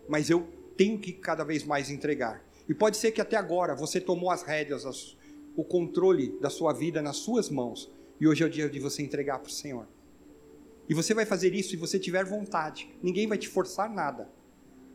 [0.07, 2.43] Mas eu tenho que cada vez mais entregar.
[2.67, 5.17] E pode ser que até agora você tomou as rédeas, as,
[5.55, 7.91] o controle da sua vida nas suas mãos.
[8.19, 9.87] E hoje é o dia de você entregar para o Senhor.
[10.87, 12.89] E você vai fazer isso se você tiver vontade.
[13.01, 14.29] Ninguém vai te forçar nada,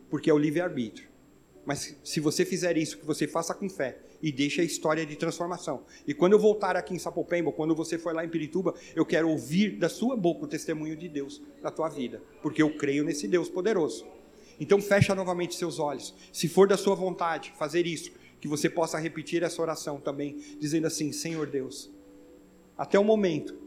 [0.09, 1.09] porque é o livre-arbítrio.
[1.65, 5.15] Mas se você fizer isso, que você faça com fé e deixe a história de
[5.15, 5.83] transformação.
[6.07, 9.29] E quando eu voltar aqui em Sapopemba, quando você for lá em Pirituba, eu quero
[9.29, 13.27] ouvir da sua boca o testemunho de Deus na tua vida, porque eu creio nesse
[13.27, 14.05] Deus poderoso.
[14.59, 16.13] Então fecha novamente seus olhos.
[16.33, 20.87] Se for da sua vontade fazer isso, que você possa repetir essa oração também, dizendo
[20.87, 21.91] assim: Senhor Deus,
[22.77, 23.57] até o momento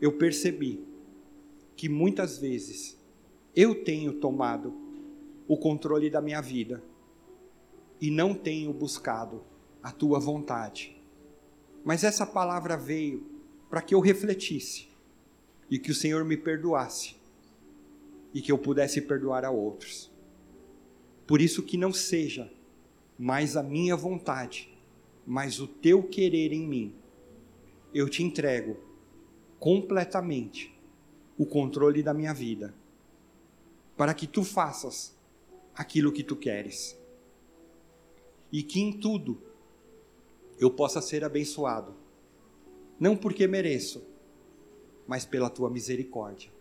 [0.00, 0.84] eu percebi
[1.76, 2.98] que muitas vezes
[3.54, 4.74] eu tenho tomado
[5.46, 6.82] o controle da minha vida
[8.02, 9.44] e não tenho buscado
[9.80, 11.00] a tua vontade.
[11.84, 13.24] Mas essa palavra veio
[13.70, 14.88] para que eu refletisse
[15.70, 17.14] e que o Senhor me perdoasse
[18.34, 20.10] e que eu pudesse perdoar a outros.
[21.28, 22.52] Por isso que não seja
[23.16, 24.76] mais a minha vontade,
[25.24, 26.92] mas o teu querer em mim.
[27.94, 28.76] Eu te entrego
[29.60, 30.76] completamente
[31.38, 32.74] o controle da minha vida,
[33.96, 35.16] para que tu faças
[35.72, 37.00] aquilo que tu queres.
[38.52, 39.40] E que em tudo
[40.60, 41.94] eu possa ser abençoado,
[43.00, 44.04] não porque mereço,
[45.06, 46.52] mas pela tua misericórdia.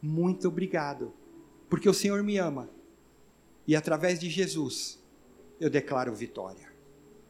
[0.00, 1.12] Muito obrigado,
[1.68, 2.70] porque o Senhor me ama
[3.66, 5.02] e através de Jesus
[5.58, 6.72] eu declaro vitória.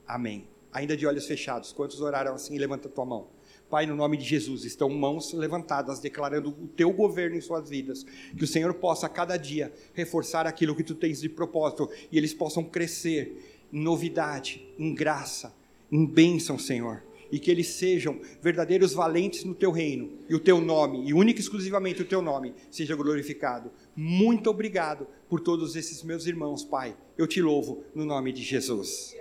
[0.07, 0.49] Amém.
[0.73, 2.59] Ainda de olhos fechados, quantos oraram assim?
[2.59, 3.29] Levanta a tua mão.
[3.71, 8.05] Pai, no nome de Jesus, estão mãos levantadas, declarando o teu governo em suas vidas.
[8.37, 12.19] Que o Senhor possa, a cada dia, reforçar aquilo que tu tens de propósito e
[12.19, 15.55] eles possam crescer em novidade, em graça,
[15.93, 17.03] em bênção, Senhor
[17.35, 21.41] e que eles sejam verdadeiros valentes no teu reino, e o teu nome, e único
[21.41, 23.73] e exclusivamente o teu nome, seja glorificado.
[23.97, 26.97] Muito obrigado por todos esses meus irmãos, Pai.
[27.19, 29.17] Eu te louvo no nome de Jesus.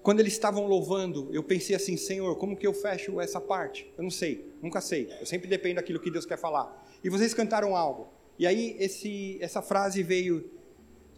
[0.00, 3.90] Quando eles estavam louvando, eu pensei assim, Senhor, como que eu fecho essa parte?
[3.98, 5.10] Eu não sei, nunca sei.
[5.18, 6.86] Eu sempre dependo daquilo que Deus quer falar.
[7.02, 8.12] E vocês cantaram algo.
[8.38, 10.48] E aí esse, essa frase veio: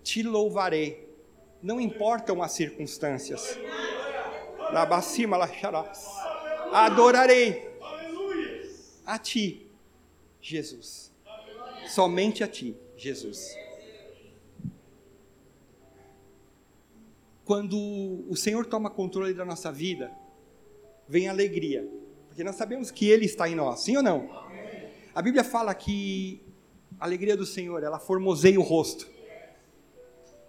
[0.07, 1.05] Te louvarei
[1.61, 3.59] não importam as circunstâncias.
[4.73, 6.07] Labacima lacharás.
[6.73, 7.77] Adorarei
[9.05, 9.67] a ti,
[10.41, 11.13] Jesus.
[11.89, 13.53] Somente a ti, Jesus.
[17.45, 17.77] Quando
[18.29, 20.13] o Senhor toma controle da nossa vida,
[21.09, 21.85] vem alegria,
[22.29, 24.47] porque nós sabemos que Ele está em nós, sim ou não?
[25.13, 26.41] A Bíblia fala que
[27.01, 29.16] a alegria do Senhor, ela formoseia o rosto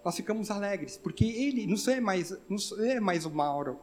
[0.04, 3.78] nós ficamos alegres, porque ele não é mais, não é mais o Mauro,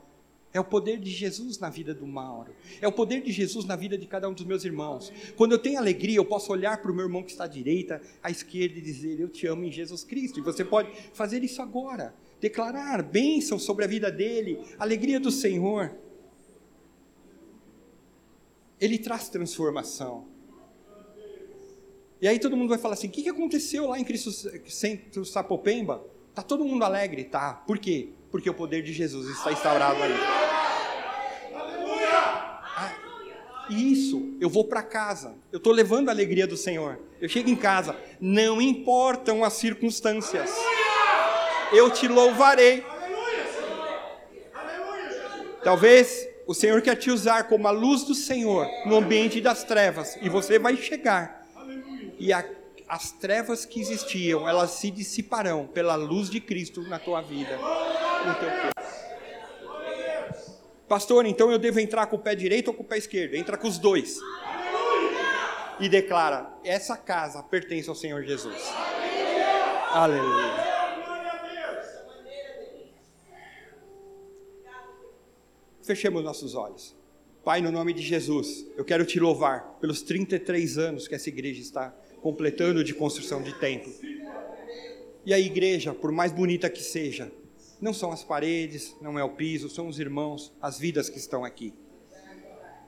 [0.55, 2.55] é o poder de Jesus na vida do Mauro.
[2.79, 5.11] É o poder de Jesus na vida de cada um dos meus irmãos.
[5.35, 8.01] Quando eu tenho alegria, eu posso olhar para o meu irmão que está à direita,
[8.23, 10.39] à esquerda e dizer: Eu te amo em Jesus Cristo.
[10.39, 12.15] E você pode fazer isso agora.
[12.39, 15.93] Declarar bênção sobre a vida dele, alegria do Senhor.
[18.79, 20.34] Ele traz transformação.
[22.25, 24.31] E aí todo mundo vai falar assim: o que aconteceu lá em Cristo
[24.67, 26.03] Centro Sapopemba?
[26.33, 27.23] Tá todo mundo alegre?
[27.23, 27.53] Tá.
[27.67, 28.13] Por quê?
[28.31, 30.15] Porque o poder de Jesus está instaurado ali.
[33.69, 35.35] E isso, eu vou para casa.
[35.51, 36.99] Eu estou levando a alegria do Senhor.
[37.21, 40.49] Eu chego em casa, não importam as circunstâncias.
[41.71, 42.83] Eu te louvarei.
[45.63, 50.17] Talvez o Senhor quer te usar como a luz do Senhor no ambiente das trevas
[50.23, 51.44] e você vai chegar.
[52.17, 52.43] E a,
[52.87, 58.35] as trevas que existiam, elas se dissiparão pela luz de Cristo na tua vida, no
[58.35, 58.75] teu corpo.
[60.87, 63.33] Pastor, então eu devo entrar com o pé direito ou com o pé esquerdo?
[63.33, 64.19] Entra com os dois.
[65.79, 68.71] E declara: essa casa pertence ao Senhor Jesus.
[69.91, 70.75] Aleluia.
[75.81, 76.95] Fechemos nossos olhos.
[77.45, 81.61] Pai, no nome de Jesus, eu quero te louvar pelos 33 anos que essa igreja
[81.61, 83.93] está completando de construção de templo.
[85.23, 87.31] E a igreja, por mais bonita que seja,
[87.79, 91.45] não são as paredes, não é o piso, são os irmãos, as vidas que estão
[91.45, 91.71] aqui.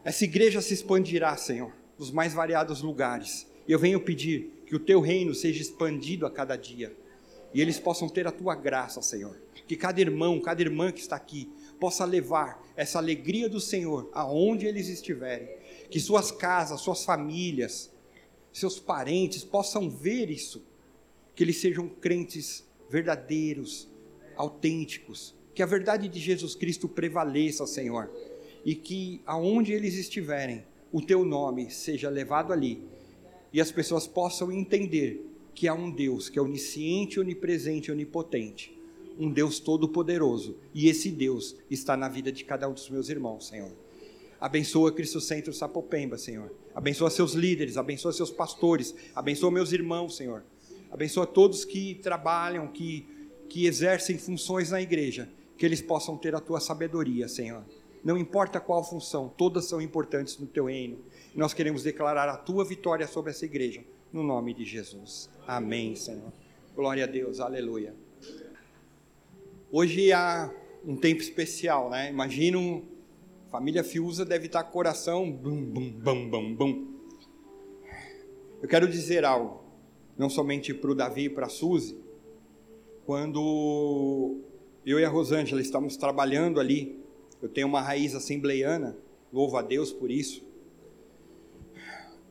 [0.03, 3.45] Essa igreja se expandirá, Senhor, nos mais variados lugares.
[3.67, 6.91] E eu venho pedir que o teu reino seja expandido a cada dia.
[7.53, 9.39] E eles possam ter a tua graça, Senhor.
[9.67, 11.47] Que cada irmão, cada irmã que está aqui
[11.79, 15.49] possa levar essa alegria do Senhor aonde eles estiverem.
[15.89, 17.91] Que suas casas, suas famílias,
[18.51, 20.63] seus parentes possam ver isso.
[21.35, 23.87] Que eles sejam crentes verdadeiros,
[24.35, 25.35] autênticos.
[25.53, 28.11] Que a verdade de Jesus Cristo prevaleça, Senhor.
[28.63, 32.83] E que aonde eles estiverem, o teu nome seja levado ali.
[33.51, 35.25] E as pessoas possam entender
[35.55, 38.76] que há um Deus que é onisciente, onipresente, onipotente
[39.19, 40.57] um Deus todo-poderoso.
[40.73, 43.71] E esse Deus está na vida de cada um dos meus irmãos, Senhor.
[44.39, 46.53] Abençoa Cristo Centro Sapopemba, Senhor.
[46.75, 50.43] Abençoa seus líderes, abençoa seus pastores, abençoa meus irmãos, Senhor.
[50.91, 53.05] Abençoa todos que trabalham, que,
[53.49, 57.63] que exercem funções na igreja, que eles possam ter a tua sabedoria, Senhor.
[58.03, 60.99] Não importa qual função, todas são importantes no teu reino.
[61.35, 65.29] Nós queremos declarar a tua vitória sobre essa igreja, no nome de Jesus.
[65.47, 66.31] Amém, Senhor.
[66.75, 67.95] Glória a Deus, aleluia.
[69.69, 70.49] Hoje há
[70.85, 72.09] um tempo especial, né?
[72.09, 72.87] Imagino,
[73.51, 76.99] família Fiuza deve estar com o coração bum, bum, bum, bum, bum.
[78.61, 79.61] Eu quero dizer algo,
[80.17, 81.99] não somente para o Davi e para a Suzy,
[83.05, 84.39] quando
[84.85, 87.03] eu e a Rosângela estamos trabalhando ali,
[87.41, 88.97] eu tenho uma raiz assembleiana,
[89.33, 90.47] louvo a Deus por isso,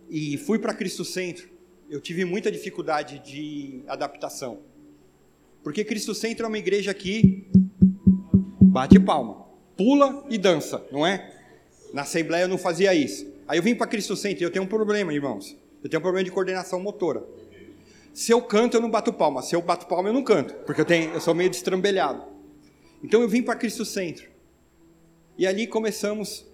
[0.09, 1.51] e fui para Cristo Centro,
[1.91, 4.62] eu tive muita dificuldade de adaptação
[5.67, 7.45] porque Cristo Centro é uma igreja que
[8.62, 11.35] bate palma, pula e dança, não é?
[11.93, 13.27] Na Assembleia eu não fazia isso.
[13.49, 15.57] Aí eu vim para Cristo Centro e eu tenho um problema, irmãos.
[15.83, 17.27] Eu tenho um problema de coordenação motora.
[18.14, 19.43] Se eu canto, eu não bato palma.
[19.43, 22.23] Se eu bato palma, eu não canto, porque eu, tenho, eu sou meio destrambelhado.
[23.03, 24.31] Então eu vim para Cristo Centro.
[25.37, 26.47] E ali começamos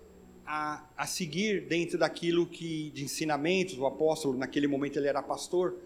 [0.46, 5.76] a, a seguir dentro daquilo que de ensinamentos, o apóstolo, naquele momento ele era pastor,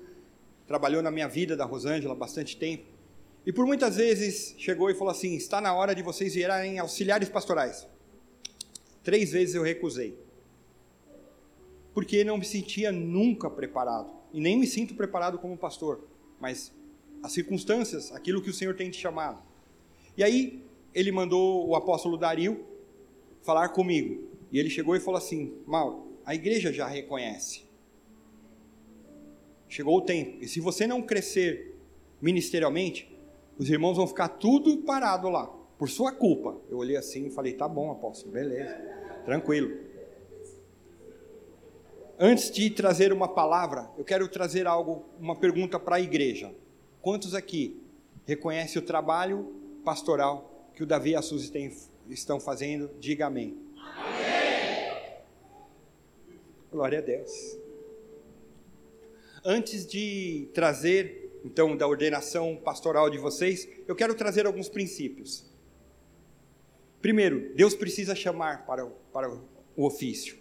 [0.64, 2.94] trabalhou na minha vida da Rosângela bastante tempo.
[3.46, 7.28] E por muitas vezes chegou e falou assim: está na hora de vocês virarem auxiliares
[7.28, 7.86] pastorais.
[9.04, 10.18] Três vezes eu recusei.
[11.94, 14.12] Porque não me sentia nunca preparado.
[14.32, 16.00] E nem me sinto preparado como pastor.
[16.40, 16.72] Mas
[17.22, 19.40] as circunstâncias, aquilo que o Senhor tem te chamado.
[20.16, 22.66] E aí ele mandou o apóstolo Dario
[23.42, 24.28] falar comigo.
[24.50, 27.64] E ele chegou e falou assim: Mauro, a igreja já reconhece.
[29.68, 30.38] Chegou o tempo.
[30.42, 31.76] E se você não crescer
[32.20, 33.15] ministerialmente,
[33.58, 35.46] os irmãos vão ficar tudo parado lá,
[35.78, 36.56] por sua culpa.
[36.68, 38.74] Eu olhei assim e falei: tá bom, apóstolo, beleza,
[39.24, 39.86] tranquilo.
[42.18, 46.54] Antes de trazer uma palavra, eu quero trazer algo, uma pergunta para a igreja.
[47.02, 47.78] Quantos aqui
[48.24, 49.54] reconhecem o trabalho
[49.84, 51.70] pastoral que o Davi e a Suzy tem,
[52.08, 52.90] estão fazendo?
[52.98, 53.58] Diga amém.
[53.76, 55.20] amém.
[56.72, 57.58] Glória a Deus.
[59.44, 65.46] Antes de trazer então da ordenação pastoral de vocês, eu quero trazer alguns princípios.
[67.00, 69.30] Primeiro, Deus precisa chamar para, para
[69.76, 70.36] o ofício.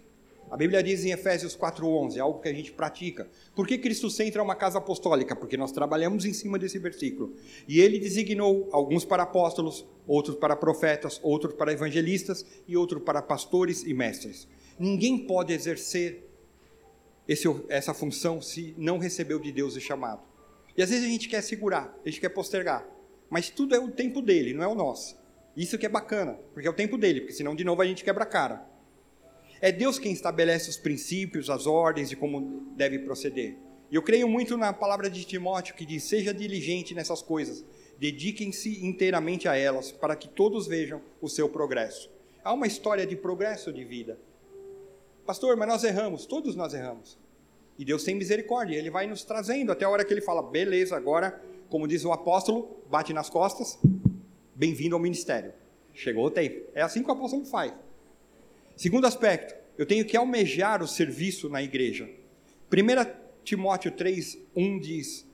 [0.50, 3.28] A Bíblia diz em Efésios 4:11, algo que a gente pratica.
[3.54, 5.34] Por que Cristo Centro é uma casa apostólica?
[5.34, 7.34] Porque nós trabalhamos em cima desse versículo.
[7.66, 13.20] E ele designou alguns para apóstolos, outros para profetas, outros para evangelistas e outros para
[13.22, 14.46] pastores e mestres.
[14.78, 16.28] Ninguém pode exercer
[17.26, 20.35] esse, essa função se não recebeu de Deus o chamado.
[20.76, 22.86] E às vezes a gente quer segurar, a gente quer postergar.
[23.30, 25.16] Mas tudo é o tempo dele, não é o nosso.
[25.56, 28.04] Isso que é bacana, porque é o tempo dele, porque senão de novo a gente
[28.04, 28.66] quebra a cara.
[29.60, 33.56] É Deus quem estabelece os princípios, as ordens de como deve proceder.
[33.90, 37.64] E eu creio muito na palavra de Timóteo que diz: seja diligente nessas coisas,
[37.98, 42.10] dediquem-se inteiramente a elas, para que todos vejam o seu progresso.
[42.44, 44.18] Há uma história de progresso de vida.
[45.24, 46.26] Pastor, mas nós erramos.
[46.26, 47.18] Todos nós erramos.
[47.78, 48.76] E Deus tem misericórdia.
[48.76, 52.12] Ele vai nos trazendo até a hora que ele fala: beleza, agora, como diz o
[52.12, 53.78] apóstolo, bate nas costas,
[54.54, 55.52] bem-vindo ao ministério.
[55.92, 56.68] Chegou o tempo.
[56.74, 57.72] É assim que o apóstolo faz.
[58.76, 62.08] Segundo aspecto, eu tenho que almejar o serviço na igreja.
[62.70, 65.26] 1 Timóteo 3, 1 diz: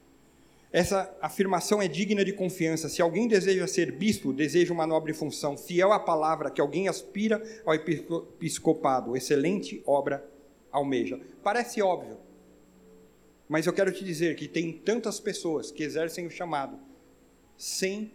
[0.72, 2.88] essa afirmação é digna de confiança.
[2.88, 7.42] Se alguém deseja ser bispo, deseja uma nobre função, fiel à palavra, que alguém aspira
[7.66, 10.26] ao episcopado, excelente obra
[10.70, 11.20] almeja.
[11.42, 12.16] Parece óbvio,
[13.52, 16.80] mas eu quero te dizer que tem tantas pessoas que exercem o chamado
[17.54, 18.10] sem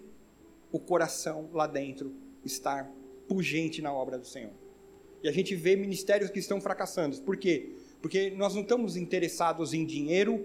[0.71, 2.11] o coração lá dentro
[2.43, 2.91] estar
[3.27, 4.49] pungente na obra do Senhor.
[5.21, 7.21] E a gente vê ministérios que estão fracassando.
[7.21, 7.69] Por quê?
[8.01, 10.43] Porque nós não estamos interessados em dinheiro,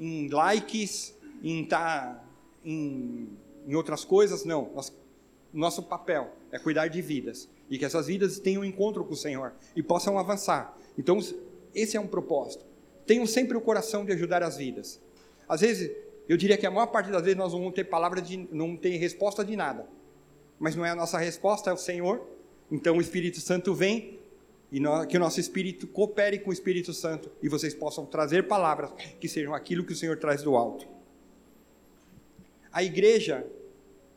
[0.00, 2.20] em likes, em tá
[2.64, 3.28] em,
[3.68, 4.72] em outras coisas, não.
[4.74, 4.92] Nós,
[5.52, 9.16] nosso papel é cuidar de vidas e que essas vidas tenham um encontro com o
[9.16, 10.76] Senhor e possam avançar.
[10.98, 11.20] Então,
[11.72, 12.66] esse é um propósito.
[13.08, 15.00] Tenham sempre o coração de ajudar as vidas.
[15.48, 15.90] Às vezes,
[16.28, 18.76] eu diria que a maior parte das vezes nós não vamos ter palavra de, não
[18.76, 19.86] ter resposta de nada.
[20.58, 22.20] Mas não é a nossa resposta, é o Senhor.
[22.70, 24.18] Então o Espírito Santo vem
[24.70, 28.46] e nós, que o nosso espírito coopere com o Espírito Santo e vocês possam trazer
[28.46, 30.86] palavras que sejam aquilo que o Senhor traz do alto.
[32.70, 33.46] A igreja,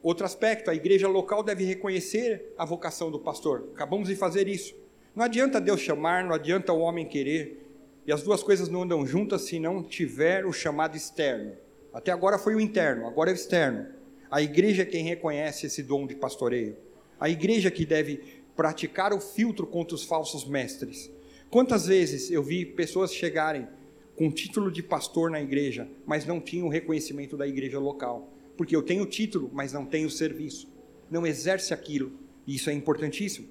[0.03, 3.69] outro aspecto, a igreja local deve reconhecer a vocação do pastor.
[3.73, 4.75] Acabamos de fazer isso.
[5.15, 7.60] Não adianta Deus chamar, não adianta o homem querer.
[8.05, 11.53] E as duas coisas não andam juntas se não tiver o chamado externo.
[11.93, 13.87] Até agora foi o interno, agora é o externo.
[14.29, 16.77] A igreja é quem reconhece esse dom de pastoreio.
[17.19, 21.11] A igreja que deve praticar o filtro contra os falsos mestres.
[21.49, 23.67] Quantas vezes eu vi pessoas chegarem
[24.15, 28.31] com título de pastor na igreja, mas não tinham o reconhecimento da igreja local
[28.61, 30.67] porque eu tenho título, mas não tenho serviço.
[31.09, 32.11] Não exerce aquilo.
[32.45, 33.47] E isso é importantíssimo.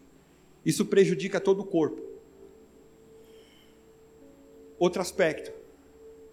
[0.64, 2.00] Isso prejudica todo o corpo.
[4.80, 5.52] Outro aspecto.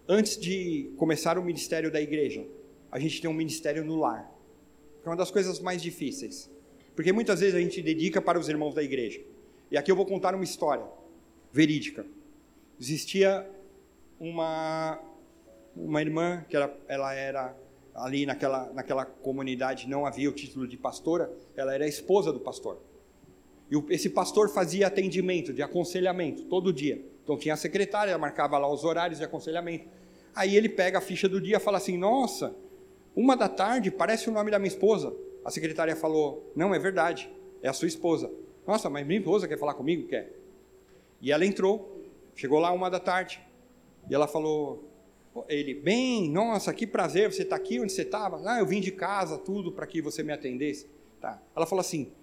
[0.08, 2.46] Antes de começar o ministério da igreja,
[2.90, 4.34] a gente tem um ministério no lar.
[5.04, 6.50] Que é uma das coisas mais difíceis.
[6.96, 9.20] Porque muitas vezes a gente dedica para os irmãos da igreja.
[9.70, 10.86] E aqui eu vou contar uma história
[11.52, 12.06] verídica.
[12.80, 13.46] Existia
[14.18, 14.98] uma,
[15.76, 17.54] uma irmã que era, ela era
[17.94, 22.40] ali naquela, naquela comunidade não havia o título de pastora, ela era a esposa do
[22.40, 22.80] pastor.
[23.70, 27.17] E esse pastor fazia atendimento, de aconselhamento, todo dia.
[27.28, 29.86] Então tinha a secretária, ela marcava lá os horários de aconselhamento.
[30.34, 32.56] Aí ele pega a ficha do dia e fala assim: Nossa,
[33.14, 35.14] uma da tarde parece o nome da minha esposa.
[35.44, 37.30] A secretária falou: Não, é verdade,
[37.62, 38.32] é a sua esposa.
[38.66, 40.08] Nossa, mas minha esposa quer falar comigo?
[40.08, 40.32] Quer.
[41.22, 42.02] E ela entrou,
[42.34, 43.46] chegou lá uma da tarde.
[44.10, 44.90] E ela falou:
[45.50, 48.42] ele, bem, nossa, que prazer, você está aqui onde você estava?
[48.50, 50.90] Ah, eu vim de casa, tudo, para que você me atendesse.
[51.20, 51.42] Tá.
[51.54, 52.14] Ela falou assim,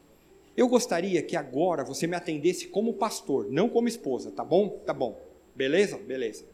[0.56, 4.68] eu gostaria que agora você me atendesse como pastor, não como esposa, tá bom?
[4.86, 5.20] Tá bom.
[5.54, 5.98] Beleza?
[5.98, 6.44] Beleza.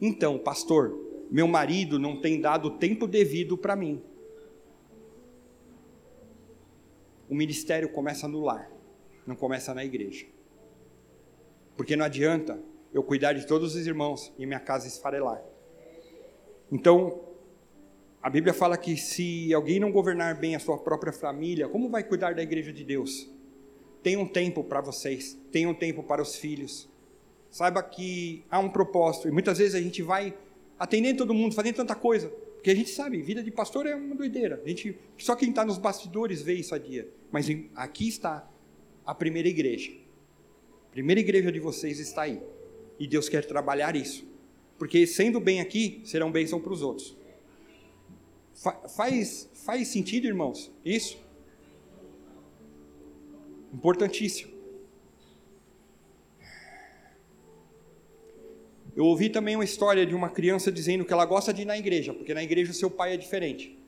[0.00, 0.96] Então, pastor,
[1.30, 4.02] meu marido não tem dado o tempo devido para mim.
[7.28, 8.70] O ministério começa no lar,
[9.26, 10.26] não começa na igreja.
[11.76, 12.58] Porque não adianta
[12.92, 15.42] eu cuidar de todos os irmãos e minha casa esfarelar.
[16.70, 17.27] Então,
[18.22, 22.02] a Bíblia fala que se alguém não governar bem a sua própria família, como vai
[22.02, 23.28] cuidar da igreja de Deus?
[24.02, 26.88] Tenha um tempo para vocês, tenha um tempo para os filhos.
[27.50, 30.34] Saiba que há um propósito, e muitas vezes a gente vai
[30.78, 34.14] atendendo todo mundo, fazendo tanta coisa, porque a gente sabe, vida de pastor é uma
[34.16, 34.60] doideira.
[34.64, 37.08] A gente, só quem está nos bastidores vê isso a dia.
[37.30, 38.48] Mas aqui está
[39.06, 39.92] a primeira igreja.
[40.88, 42.42] A primeira igreja de vocês está aí.
[42.98, 44.26] E Deus quer trabalhar isso.
[44.76, 47.16] Porque sendo bem aqui, serão bênção para os outros.
[48.58, 50.72] Fa faz, faz sentido, irmãos?
[50.84, 51.16] Isso?
[53.72, 54.58] Importantíssimo.
[58.96, 61.78] Eu ouvi também uma história de uma criança dizendo que ela gosta de ir na
[61.78, 63.78] igreja, porque na igreja o seu pai é diferente.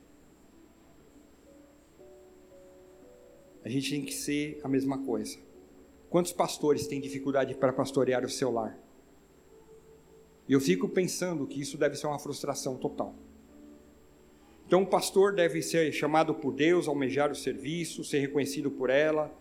[3.64, 5.37] A gente tem que ser a mesma coisa.
[6.09, 8.79] Quantos pastores têm dificuldade para pastorear o seu lar?
[10.49, 13.16] E eu fico pensando que isso deve ser uma frustração total.
[14.71, 19.37] Então, o pastor deve ser chamado por Deus, almejar o serviço, ser reconhecido por ela,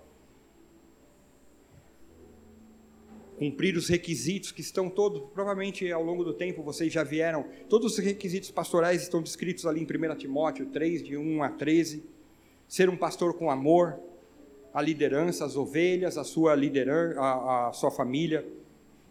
[3.38, 7.94] cumprir os requisitos que estão todos, provavelmente ao longo do tempo vocês já vieram, todos
[7.94, 12.04] os requisitos pastorais estão descritos ali em 1 Timóteo 3, de 1 a 13.
[12.68, 14.00] Ser um pastor com amor,
[14.74, 18.44] a liderança, as ovelhas, a sua liderança, a, a sua família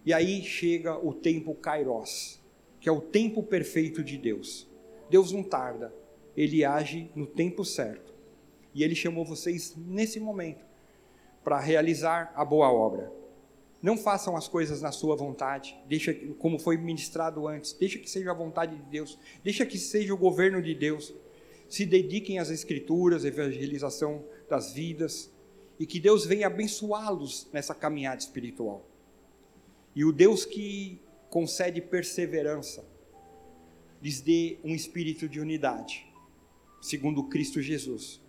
[0.05, 2.41] e aí chega o tempo kairos,
[2.81, 4.67] que é o tempo perfeito de Deus.
[5.09, 5.95] Deus não tarda,
[6.39, 8.15] ele age no tempo certo.
[8.73, 10.65] E ele chamou vocês nesse momento
[11.43, 13.13] para realizar a boa obra.
[13.83, 18.31] Não façam as coisas na sua vontade, deixa como foi ministrado antes, deixa que seja
[18.31, 21.13] a vontade de Deus, deixa que seja o governo de Deus.
[21.69, 25.33] Se dediquem às escrituras, evangelização das vidas,
[25.79, 28.87] e que Deus venha abençoá-los nessa caminhada espiritual.
[29.95, 32.85] E o Deus que concede perseverança,
[34.01, 36.08] lhes dê um espírito de unidade,
[36.81, 38.21] segundo Cristo Jesus,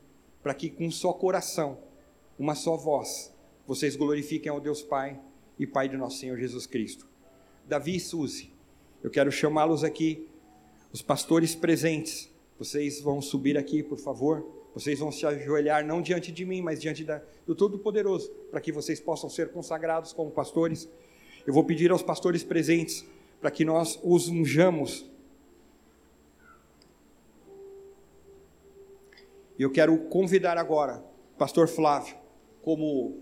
[0.41, 1.77] para que com um só coração,
[2.37, 3.33] uma só voz,
[3.67, 5.19] vocês glorifiquem ao Deus Pai
[5.57, 7.07] e Pai de nosso Senhor Jesus Cristo.
[7.67, 8.51] Davi e Suzy,
[9.03, 10.27] eu quero chamá-los aqui,
[10.91, 12.29] os pastores presentes,
[12.59, 14.59] vocês vão subir aqui, por favor.
[14.73, 18.71] Vocês vão se ajoelhar não diante de mim, mas diante da, do Todo-Poderoso, para que
[18.71, 20.87] vocês possam ser consagrados como pastores.
[21.47, 23.05] Eu vou pedir aos pastores presentes
[23.39, 25.09] para que nós os unjamos.
[29.59, 31.03] E eu quero convidar agora
[31.37, 32.15] pastor Flávio,
[32.61, 33.21] como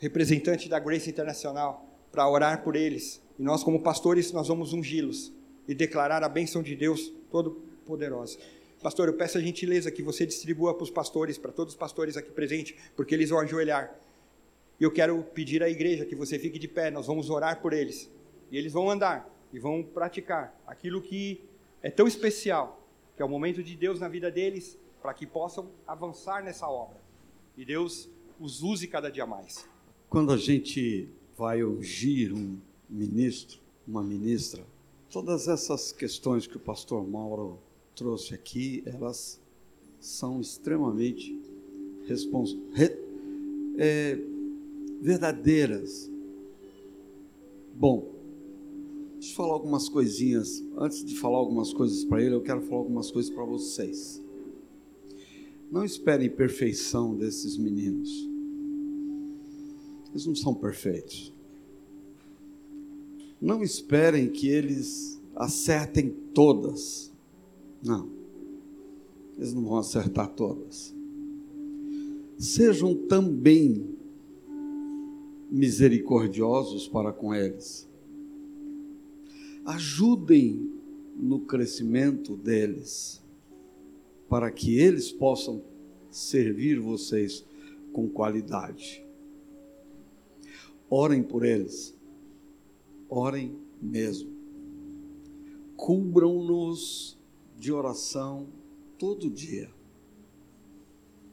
[0.00, 3.22] representante da Grace Internacional, para orar por eles.
[3.38, 5.32] E nós, como pastores, nós vamos ungí-los
[5.68, 8.38] e declarar a bênção de Deus Todo-Poderosa.
[8.82, 12.16] Pastor, eu peço a gentileza que você distribua para os pastores, para todos os pastores
[12.16, 13.94] aqui presentes, porque eles vão ajoelhar.
[14.80, 17.72] E eu quero pedir à igreja que você fique de pé, nós vamos orar por
[17.72, 18.10] eles.
[18.50, 21.40] E eles vão andar e vão praticar aquilo que
[21.80, 22.84] é tão especial,
[23.16, 27.00] que é o momento de Deus na vida deles, para que possam avançar nessa obra.
[27.56, 29.68] E Deus os use cada dia mais.
[30.08, 34.64] Quando a gente vai ungir um ministro, uma ministra,
[35.10, 37.58] todas essas questões que o pastor Mauro
[37.94, 39.40] trouxe aqui, elas
[40.00, 41.38] são extremamente
[42.06, 42.96] respons re
[43.76, 44.18] é,
[45.00, 46.10] verdadeiras.
[47.74, 48.08] Bom,
[49.14, 50.62] deixa eu falar algumas coisinhas.
[50.76, 54.20] Antes de falar algumas coisas para ele, eu quero falar algumas coisas para vocês.
[55.70, 58.28] Não esperem perfeição desses meninos.
[60.10, 61.34] Eles não são perfeitos.
[63.40, 67.12] Não esperem que eles acertem todas.
[67.82, 68.08] Não.
[69.36, 70.94] Eles não vão acertar todas.
[72.38, 73.96] Sejam também
[75.50, 77.88] misericordiosos para com eles.
[79.64, 80.72] Ajudem
[81.16, 83.22] no crescimento deles,
[84.28, 85.62] para que eles possam
[86.10, 87.44] servir vocês
[87.92, 89.04] com qualidade.
[90.90, 91.96] Orem por eles.
[93.08, 94.30] Orem mesmo.
[95.76, 97.18] Cubram-nos
[97.56, 98.48] de oração
[98.98, 99.70] todo dia.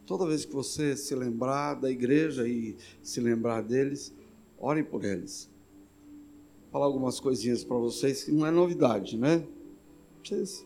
[0.06, 4.14] Toda vez que você se lembrar da igreja e se lembrar deles,
[4.58, 5.50] ore por eles.
[6.64, 9.46] Vou falar algumas coisinhas para vocês que não é novidade, né?
[10.24, 10.66] Vocês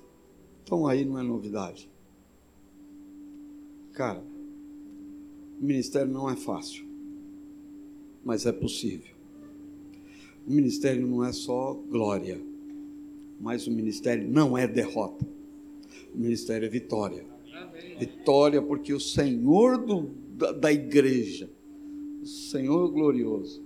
[0.60, 1.90] estão aí, não é novidade.
[4.00, 4.24] Cara,
[5.60, 6.86] o ministério não é fácil,
[8.24, 9.14] mas é possível.
[10.48, 12.40] O ministério não é só glória,
[13.42, 15.28] mas o ministério não é derrota
[16.14, 17.26] o ministério é vitória.
[18.00, 21.50] Vitória porque o Senhor do, da, da igreja,
[22.22, 23.62] o Senhor glorioso,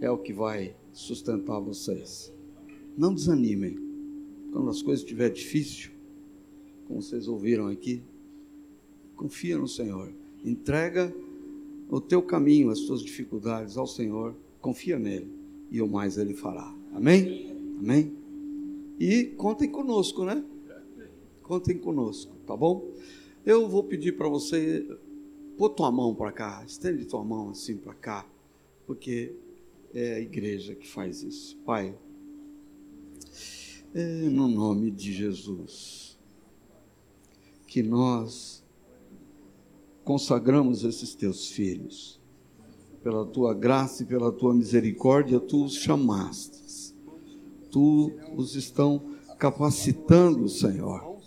[0.00, 2.32] é o que vai sustentar vocês.
[2.96, 3.76] Não desanimem.
[4.52, 5.90] Quando as coisas estiverem difíceis,
[6.86, 8.02] como vocês ouviram aqui,
[9.18, 10.12] confia no Senhor.
[10.44, 11.12] Entrega
[11.90, 15.30] o teu caminho, as tuas dificuldades ao Senhor, confia nele
[15.70, 16.72] e o mais ele fará.
[16.94, 17.76] Amém?
[17.78, 18.16] Amém?
[18.98, 20.42] E contem conosco, né?
[21.42, 22.90] Contem conosco, tá bom?
[23.44, 24.86] Eu vou pedir para você
[25.56, 28.26] pôr tua mão para cá, estende tua mão assim para cá,
[28.86, 29.34] porque
[29.92, 31.56] é a igreja que faz isso.
[31.64, 31.96] Pai,
[33.94, 36.18] é no nome de Jesus,
[37.66, 38.62] que nós
[40.08, 42.18] consagramos esses teus filhos,
[43.02, 46.94] pela tua graça e pela tua misericórdia, tu os chamaste,
[47.70, 49.02] tu os estão
[49.38, 51.18] capacitando, Senhor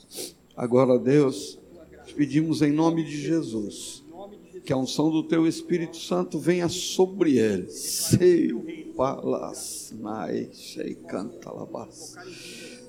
[0.57, 1.59] Agora, Deus,
[2.07, 4.03] te pedimos em nome de Jesus
[4.65, 8.15] que a unção do teu Espírito Santo venha sobre eles.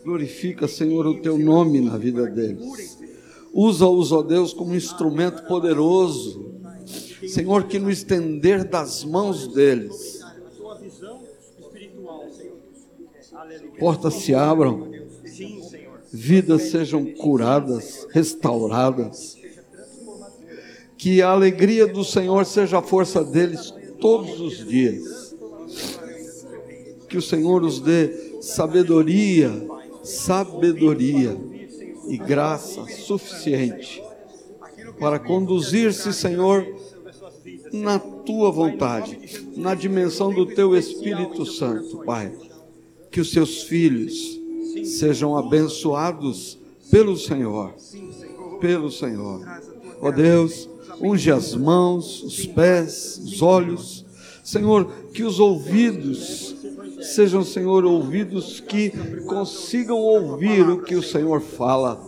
[0.02, 3.01] Glorifica, Senhor, o teu nome na vida deles.
[3.52, 6.52] Usa-os, ó Deus, como instrumento poderoso.
[7.28, 10.20] Senhor, que no estender das mãos deles,
[13.78, 14.90] portas se abram
[16.12, 19.38] vidas sejam curadas, restauradas.
[20.96, 25.34] Que a alegria do Senhor seja a força deles todos os dias.
[27.08, 29.50] Que o Senhor os dê sabedoria,
[30.02, 31.51] sabedoria
[32.12, 34.02] e graça suficiente
[35.00, 36.66] para conduzir-se, Senhor,
[37.72, 39.18] na tua vontade,
[39.56, 42.30] na dimensão do teu Espírito Santo, Pai.
[43.10, 44.38] Que os seus filhos
[44.84, 46.58] sejam abençoados
[46.90, 47.72] pelo Senhor,
[48.60, 49.40] pelo Senhor.
[49.98, 50.68] Ó Deus,
[51.00, 54.04] unge as mãos, os pés, os olhos.
[54.44, 54.84] Senhor,
[55.14, 56.56] que os ouvidos
[57.02, 58.90] sejam, Senhor, ouvidos que
[59.26, 62.00] consigam ouvir o que o Senhor fala.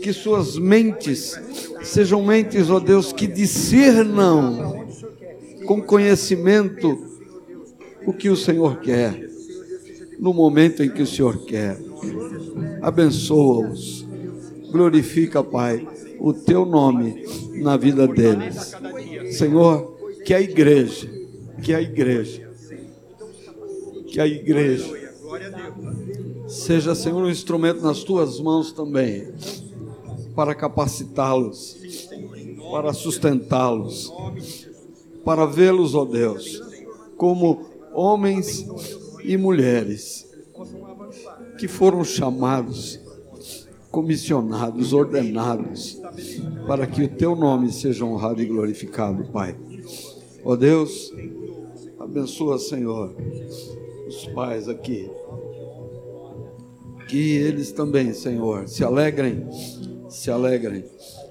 [0.00, 1.38] Que suas mentes
[1.82, 4.86] sejam mentes, ó Deus, que discernam
[5.66, 7.06] com conhecimento
[8.06, 9.28] o que o Senhor quer,
[10.18, 11.76] no momento em que o Senhor quer.
[12.80, 14.06] Abençoa-os,
[14.70, 15.86] glorifica, Pai,
[16.20, 18.76] o teu nome na vida deles.
[19.32, 21.10] Senhor, que a igreja,
[21.62, 22.45] que a igreja,
[24.16, 25.12] que a igreja
[26.48, 29.30] seja, Senhor, um instrumento nas tuas mãos também,
[30.34, 31.76] para capacitá-los,
[32.70, 34.10] para sustentá-los,
[35.22, 36.62] para vê-los, ó Deus,
[37.18, 38.66] como homens
[39.22, 40.26] e mulheres
[41.58, 42.98] que foram chamados,
[43.90, 46.00] comissionados, ordenados,
[46.66, 49.54] para que o teu nome seja honrado e glorificado, Pai.
[50.42, 51.12] Ó Deus,
[51.98, 53.14] abençoa, Senhor,
[54.06, 55.10] os pais aqui.
[57.08, 59.46] Que eles também, Senhor, se alegrem,
[60.08, 60.84] se alegrem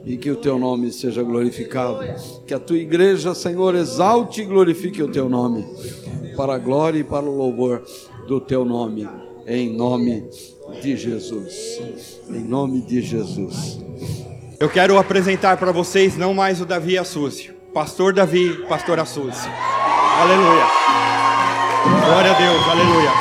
[0.05, 1.99] e que o teu nome seja glorificado.
[2.45, 5.65] Que a tua igreja, Senhor, exalte e glorifique o teu nome,
[6.37, 7.83] para a glória e para o louvor
[8.27, 9.07] do teu nome,
[9.47, 10.29] em nome
[10.81, 11.81] de Jesus.
[12.29, 13.79] Em nome de Jesus.
[14.59, 19.51] Eu quero apresentar para vocês não mais o Davi Assúcio, Pastor Davi, Pastor Assúcio.
[20.17, 21.04] Aleluia.
[21.85, 23.11] Glória a Deus, aleluia.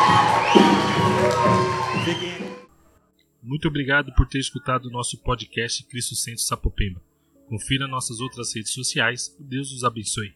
[3.42, 7.00] Muito obrigado por ter escutado o nosso podcast Cristo Centro Sapopemba.
[7.46, 10.34] Confira nossas outras redes sociais Deus os abençoe.